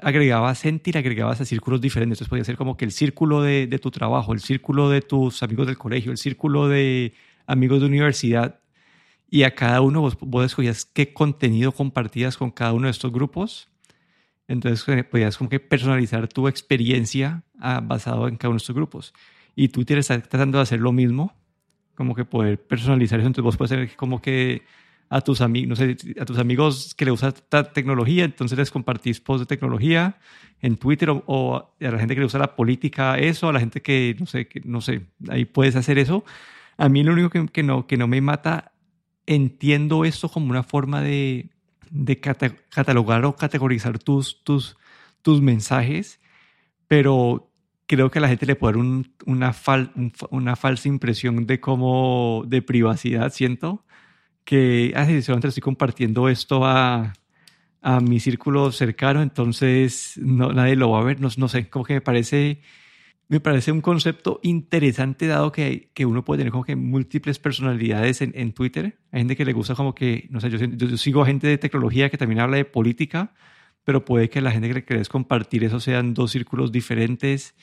agregabas 0.00 0.62
gente 0.62 0.92
y 0.94 0.96
agregabas 0.96 1.40
a 1.40 1.44
círculos 1.44 1.80
diferentes. 1.80 2.16
Entonces 2.16 2.28
podía 2.30 2.44
ser 2.44 2.56
como 2.56 2.76
que 2.76 2.84
el 2.84 2.92
círculo 2.92 3.42
de, 3.42 3.66
de, 3.66 3.78
tu 3.78 3.90
trabajo, 3.90 4.32
el 4.32 4.40
círculo 4.40 4.88
de 4.88 5.02
tus 5.02 5.42
amigos 5.42 5.66
del 5.66 5.76
colegio, 5.76 6.12
el 6.12 6.18
círculo 6.18 6.68
de 6.68 7.12
amigos 7.46 7.80
de 7.80 7.86
universidad. 7.86 8.60
Y 9.28 9.42
a 9.42 9.54
cada 9.54 9.80
uno 9.80 10.00
vos, 10.00 10.16
vos 10.20 10.46
escogías 10.46 10.84
qué 10.84 11.12
contenido 11.12 11.72
compartías 11.72 12.36
con 12.36 12.50
cada 12.50 12.72
uno 12.72 12.86
de 12.86 12.92
estos 12.92 13.12
grupos. 13.12 13.68
Entonces 14.52 14.86
eh, 14.88 15.02
podías 15.02 15.38
como 15.38 15.48
que 15.48 15.60
personalizar 15.60 16.28
tu 16.28 16.46
experiencia 16.46 17.42
ah, 17.58 17.80
basado 17.82 18.28
en 18.28 18.36
cada 18.36 18.50
uno 18.50 18.56
de 18.56 18.62
estos 18.62 18.76
grupos. 18.76 19.14
Y 19.56 19.68
Twitter 19.68 19.98
está 19.98 20.20
tratando 20.20 20.58
de 20.58 20.62
hacer 20.62 20.80
lo 20.80 20.92
mismo, 20.92 21.34
como 21.94 22.14
que 22.14 22.24
poder 22.24 22.60
personalizar 22.62 23.18
eso. 23.18 23.26
Entonces 23.26 23.44
vos 23.44 23.56
puedes 23.56 23.70
ser 23.70 23.96
como 23.96 24.20
que 24.20 24.62
a 25.08 25.20
tus 25.20 25.40
amigos, 25.40 25.68
no 25.68 25.76
sé, 25.76 25.96
a 26.20 26.24
tus 26.24 26.38
amigos 26.38 26.94
que 26.94 27.04
le 27.04 27.10
usan 27.10 27.34
tecnología, 27.74 28.24
entonces 28.24 28.58
les 28.58 28.70
compartís 28.70 29.20
posts 29.20 29.40
de 29.40 29.46
tecnología 29.46 30.18
en 30.60 30.76
Twitter 30.76 31.10
o, 31.10 31.74
a 31.80 31.90
la 31.90 31.98
gente 31.98 32.14
que 32.14 32.20
le 32.20 32.26
usa 32.26 32.40
la 32.40 32.56
política 32.56 33.18
eso, 33.18 33.48
a 33.48 33.52
la 33.52 33.60
gente 33.60 33.82
que 33.82 34.16
no 34.18 34.26
sé, 34.26 34.48
que 34.48 34.60
no 34.64 34.80
sé, 34.80 35.06
ahí 35.28 35.44
puedes 35.44 35.76
hacer 35.76 35.98
eso. 35.98 36.24
A 36.76 36.88
mí 36.88 37.02
lo 37.04 37.12
único 37.12 37.30
que, 37.30 37.46
que 37.46 37.62
no, 37.62 37.86
que 37.86 37.96
no 37.96 38.06
me 38.06 38.20
mata, 38.20 38.72
entiendo 39.26 40.04
esto 40.04 40.28
como 40.28 40.50
una 40.50 40.62
forma 40.62 41.00
de, 41.02 41.51
de 41.92 42.18
catalogar 42.18 43.24
o 43.26 43.36
categorizar 43.36 43.98
tus, 43.98 44.42
tus, 44.42 44.76
tus 45.20 45.42
mensajes, 45.42 46.20
pero 46.88 47.52
creo 47.86 48.10
que 48.10 48.18
a 48.18 48.22
la 48.22 48.28
gente 48.28 48.46
le 48.46 48.56
puede 48.56 48.74
dar 48.74 48.80
un, 48.80 49.14
una, 49.26 49.54
una 50.30 50.56
falsa 50.56 50.88
impresión 50.88 51.46
de 51.46 51.60
cómo 51.60 52.44
de 52.46 52.62
privacidad, 52.62 53.30
siento 53.32 53.84
que 54.44 54.92
ah, 54.96 55.04
solamente 55.22 55.48
estoy 55.48 55.60
compartiendo 55.60 56.28
esto 56.28 56.64
a, 56.64 57.12
a, 57.82 58.00
mi 58.00 58.18
círculo 58.20 58.72
cercano, 58.72 59.22
entonces 59.22 60.14
no, 60.16 60.52
nadie 60.52 60.76
lo 60.76 60.90
va 60.90 61.00
a 61.00 61.04
ver, 61.04 61.20
no, 61.20 61.28
no, 61.36 61.48
sé, 61.48 61.68
como 61.68 61.84
que 61.84 61.94
me 61.94 62.00
parece, 62.00 62.62
me 63.32 63.40
parece 63.40 63.72
un 63.72 63.80
concepto 63.80 64.40
interesante 64.42 65.26
dado 65.26 65.52
que, 65.52 65.90
que 65.94 66.04
uno 66.04 66.22
puede 66.22 66.40
tener 66.40 66.50
como 66.50 66.64
que 66.64 66.76
múltiples 66.76 67.38
personalidades 67.38 68.20
en, 68.20 68.32
en 68.34 68.52
Twitter. 68.52 68.98
Hay 69.10 69.20
gente 69.20 69.36
que 69.36 69.46
le 69.46 69.54
gusta 69.54 69.74
como 69.74 69.94
que, 69.94 70.26
no 70.28 70.38
sé, 70.38 70.50
yo, 70.50 70.58
yo, 70.58 70.98
sigo 70.98 71.22
a 71.22 71.26
gente 71.26 71.46
de 71.46 71.56
tecnología 71.56 72.10
que 72.10 72.18
también 72.18 72.40
habla 72.40 72.58
de 72.58 72.66
política, 72.66 73.32
pero 73.84 74.04
puede 74.04 74.28
que 74.28 74.42
la 74.42 74.50
gente 74.50 74.68
que 74.68 74.74
le 74.74 74.84
querés 74.84 75.08
compartir 75.08 75.64
eso 75.64 75.80
sean 75.80 76.12
dos 76.12 76.30
círculos 76.32 76.72
diferentes. 76.72 77.54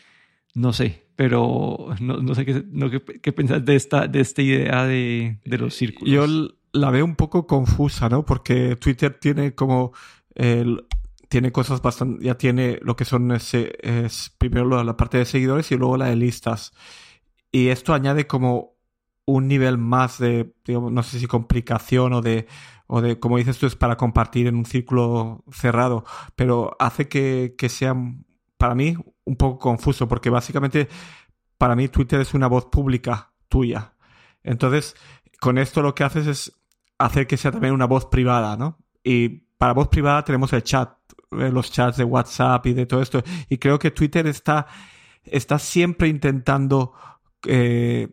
No 0.55 0.73
sé, 0.73 1.05
pero 1.15 1.89
no, 1.99 2.17
no 2.17 2.33
sé 2.33 2.45
qué, 2.45 2.63
no, 2.71 2.89
qué, 2.89 3.03
qué 3.21 3.31
pensás 3.31 3.63
de 3.63 3.75
esta, 3.75 4.07
de 4.07 4.21
esta 4.21 4.41
idea 4.41 4.85
de, 4.85 5.37
de 5.45 5.57
los 5.59 5.75
círculos. 5.75 6.11
Yo 6.11 6.25
la 6.73 6.89
veo 6.89 7.05
un 7.05 7.15
poco 7.15 7.45
confusa, 7.45 8.09
¿no? 8.09 8.25
Porque 8.25 8.75
Twitter 8.75 9.19
tiene 9.21 9.53
como... 9.53 9.93
El, 10.33 10.83
tiene 11.29 11.51
cosas 11.51 11.81
bastante... 11.81 12.25
Ya 12.25 12.35
tiene 12.35 12.79
lo 12.81 12.95
que 12.95 13.05
son 13.05 13.31
ese, 13.31 13.77
es 13.81 14.35
primero 14.37 14.83
la 14.83 14.97
parte 14.97 15.17
de 15.17 15.25
seguidores 15.25 15.71
y 15.71 15.77
luego 15.77 15.97
la 15.97 16.07
de 16.07 16.15
listas. 16.15 16.73
Y 17.51 17.69
esto 17.69 17.93
añade 17.93 18.27
como 18.27 18.79
un 19.25 19.47
nivel 19.47 19.77
más 19.77 20.17
de, 20.17 20.53
digamos, 20.65 20.91
no 20.91 21.03
sé 21.03 21.19
si 21.19 21.27
complicación 21.27 22.13
o 22.13 22.21
de, 22.21 22.47
o 22.87 23.01
de, 23.01 23.19
como 23.19 23.37
dices 23.37 23.57
tú, 23.57 23.67
es 23.67 23.75
para 23.75 23.95
compartir 23.95 24.47
en 24.47 24.55
un 24.55 24.65
círculo 24.65 25.43
cerrado, 25.51 26.03
pero 26.35 26.75
hace 26.79 27.07
que, 27.07 27.55
que 27.57 27.69
sea, 27.69 27.95
para 28.57 28.75
mí, 28.75 28.95
un 29.25 29.35
poco 29.35 29.59
confuso, 29.59 30.07
porque 30.07 30.29
básicamente, 30.31 30.89
para 31.57 31.75
mí 31.75 31.87
Twitter 31.87 32.19
es 32.19 32.33
una 32.33 32.47
voz 32.47 32.65
pública 32.65 33.31
tuya. 33.47 33.93
Entonces, 34.43 34.95
con 35.39 35.57
esto 35.57 35.81
lo 35.81 35.93
que 35.93 36.03
haces 36.03 36.27
es 36.27 36.59
hacer 36.97 37.27
que 37.27 37.37
sea 37.37 37.51
también 37.51 37.73
una 37.73 37.85
voz 37.85 38.07
privada, 38.07 38.57
¿no? 38.57 38.79
Y 39.03 39.29
para 39.57 39.73
voz 39.73 39.87
privada 39.89 40.23
tenemos 40.23 40.51
el 40.53 40.63
chat, 40.63 40.89
los 41.31 41.71
chats 41.71 41.97
de 41.97 42.03
WhatsApp 42.03 42.65
y 42.67 42.73
de 42.73 42.85
todo 42.85 43.01
esto. 43.01 43.23
Y 43.49 43.57
creo 43.57 43.79
que 43.79 43.91
Twitter 43.91 44.27
está, 44.27 44.67
está 45.23 45.59
siempre 45.59 46.07
intentando, 46.07 46.93
eh, 47.45 48.09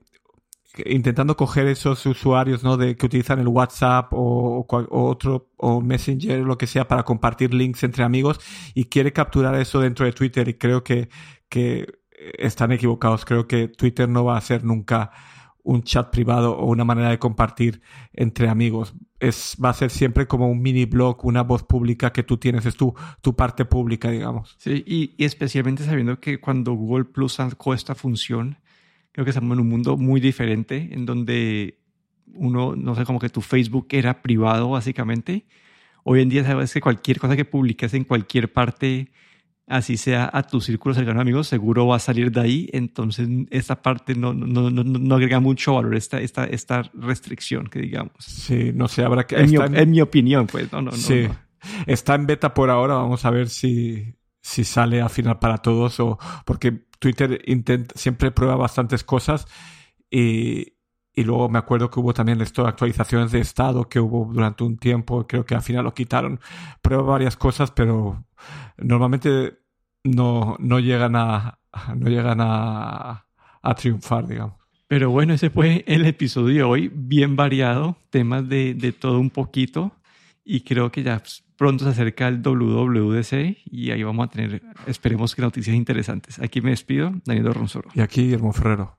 intentando 0.84 1.36
coger 1.36 1.66
esos 1.66 2.04
usuarios, 2.06 2.62
¿no? 2.62 2.76
De, 2.76 2.96
que 2.96 3.06
utilizan 3.06 3.40
el 3.40 3.48
WhatsApp 3.48 4.12
o, 4.12 4.66
o, 4.68 5.04
otro, 5.04 5.50
o 5.56 5.80
Messenger, 5.80 6.40
lo 6.40 6.58
que 6.58 6.66
sea, 6.66 6.86
para 6.86 7.04
compartir 7.04 7.54
links 7.54 7.82
entre 7.84 8.04
amigos 8.04 8.40
y 8.74 8.84
quiere 8.86 9.12
capturar 9.12 9.54
eso 9.56 9.80
dentro 9.80 10.04
de 10.04 10.12
Twitter 10.12 10.48
y 10.48 10.54
creo 10.54 10.84
que, 10.84 11.08
que 11.48 11.86
están 12.38 12.72
equivocados. 12.72 13.24
Creo 13.24 13.46
que 13.46 13.68
Twitter 13.68 14.08
no 14.08 14.24
va 14.24 14.36
a 14.36 14.40
ser 14.40 14.64
nunca 14.64 15.10
un 15.66 15.82
chat 15.82 16.10
privado 16.10 16.56
o 16.56 16.66
una 16.66 16.84
manera 16.84 17.10
de 17.10 17.18
compartir 17.18 17.82
entre 18.12 18.48
amigos. 18.48 18.94
Es, 19.18 19.56
va 19.62 19.70
a 19.70 19.74
ser 19.74 19.90
siempre 19.90 20.26
como 20.28 20.48
un 20.48 20.62
mini 20.62 20.84
blog, 20.84 21.24
una 21.24 21.42
voz 21.42 21.64
pública 21.64 22.12
que 22.12 22.22
tú 22.22 22.36
tienes, 22.36 22.66
es 22.66 22.76
tu, 22.76 22.94
tu 23.20 23.34
parte 23.34 23.64
pública, 23.64 24.10
digamos. 24.10 24.54
Sí, 24.58 24.84
y, 24.86 25.14
y 25.18 25.24
especialmente 25.24 25.82
sabiendo 25.82 26.20
que 26.20 26.38
cuando 26.38 26.72
Google 26.72 27.06
Plus 27.06 27.34
sacó 27.34 27.74
esta 27.74 27.96
función, 27.96 28.58
creo 29.10 29.24
que 29.24 29.30
estamos 29.30 29.52
en 29.54 29.60
un 29.60 29.68
mundo 29.68 29.96
muy 29.96 30.20
diferente, 30.20 30.88
en 30.92 31.04
donde 31.04 31.80
uno, 32.34 32.76
no 32.76 32.94
sé, 32.94 33.04
como 33.04 33.18
que 33.18 33.28
tu 33.28 33.40
Facebook 33.40 33.88
era 33.90 34.22
privado 34.22 34.70
básicamente. 34.70 35.46
Hoy 36.04 36.20
en 36.22 36.28
día 36.28 36.44
sabes 36.44 36.72
que 36.72 36.80
cualquier 36.80 37.18
cosa 37.18 37.34
que 37.34 37.44
publiques 37.44 37.92
en 37.92 38.04
cualquier 38.04 38.52
parte 38.52 39.10
así 39.66 39.96
sea 39.96 40.30
a 40.32 40.44
tu 40.44 40.60
círculo 40.60 40.94
cercano 40.94 41.20
amigos, 41.20 41.48
seguro 41.48 41.86
va 41.86 41.96
a 41.96 42.00
salir 42.00 42.30
de 42.30 42.40
ahí. 42.40 42.70
Entonces, 42.72 43.28
esta 43.50 43.82
parte 43.82 44.14
no, 44.14 44.32
no, 44.32 44.70
no, 44.70 44.84
no 44.84 45.14
agrega 45.14 45.40
mucho 45.40 45.74
valor, 45.74 45.94
esta, 45.96 46.20
esta, 46.20 46.44
esta 46.44 46.82
restricción 46.94 47.66
que 47.66 47.80
digamos. 47.80 48.12
Sí, 48.18 48.72
no 48.74 48.88
sé, 48.88 49.04
habrá 49.04 49.26
que... 49.26 49.36
En, 49.36 49.50
mi, 49.50 49.56
en... 49.56 49.90
mi, 49.90 50.00
opinión, 50.00 50.46
pues, 50.46 50.70
no, 50.72 50.82
no, 50.82 50.92
sí. 50.92 51.28
Está 51.86 52.14
en 52.14 52.26
beta 52.26 52.54
por 52.54 52.70
ahora, 52.70 52.94
vamos 52.94 53.24
a 53.24 53.30
ver 53.30 53.48
si, 53.48 54.14
si 54.40 54.64
sale 54.64 55.00
al 55.00 55.10
final 55.10 55.38
para 55.38 55.58
todos 55.58 55.98
o... 56.00 56.18
Porque 56.44 56.86
Twitter 56.98 57.42
intenta, 57.46 57.94
siempre 57.98 58.30
prueba 58.30 58.56
bastantes 58.56 59.02
cosas 59.02 59.46
y, 60.10 60.75
y 61.16 61.24
luego 61.24 61.48
me 61.48 61.58
acuerdo 61.58 61.90
que 61.90 61.98
hubo 61.98 62.12
también 62.12 62.42
esto 62.42 62.62
de 62.62 62.68
actualizaciones 62.68 63.32
de 63.32 63.40
estado 63.40 63.88
que 63.88 63.98
hubo 63.98 64.30
durante 64.30 64.62
un 64.64 64.76
tiempo, 64.76 65.26
creo 65.26 65.46
que 65.46 65.54
al 65.54 65.62
final 65.62 65.84
lo 65.84 65.94
quitaron. 65.94 66.38
Prueba 66.82 67.04
varias 67.04 67.36
cosas, 67.36 67.70
pero 67.70 68.22
normalmente 68.76 69.58
no, 70.04 70.56
no 70.60 70.78
llegan 70.78 71.16
a 71.16 71.58
no 71.96 72.08
llegan 72.08 72.38
a, 72.40 73.26
a 73.62 73.74
triunfar, 73.74 74.26
digamos. 74.26 74.56
Pero 74.88 75.10
bueno, 75.10 75.32
ese 75.32 75.48
fue 75.50 75.84
el 75.86 76.04
episodio 76.04 76.54
de 76.54 76.62
hoy, 76.62 76.90
bien 76.94 77.34
variado, 77.34 77.96
temas 78.10 78.46
de, 78.48 78.74
de 78.74 78.92
todo 78.92 79.18
un 79.18 79.30
poquito. 79.30 79.92
Y 80.44 80.60
creo 80.60 80.92
que 80.92 81.02
ya 81.02 81.22
pronto 81.56 81.84
se 81.84 81.90
acerca 81.90 82.28
el 82.28 82.40
WWDC 82.40 83.64
y 83.64 83.90
ahí 83.90 84.02
vamos 84.02 84.28
a 84.28 84.30
tener, 84.30 84.62
esperemos 84.86 85.34
que 85.34 85.42
noticias 85.42 85.74
interesantes. 85.74 86.38
Aquí 86.38 86.60
me 86.60 86.70
despido, 86.70 87.12
Daniel 87.24 87.52
Ronsoro. 87.52 87.90
Y 87.94 88.00
aquí, 88.00 88.22
Guillermo 88.22 88.52
Ferrero. 88.52 88.96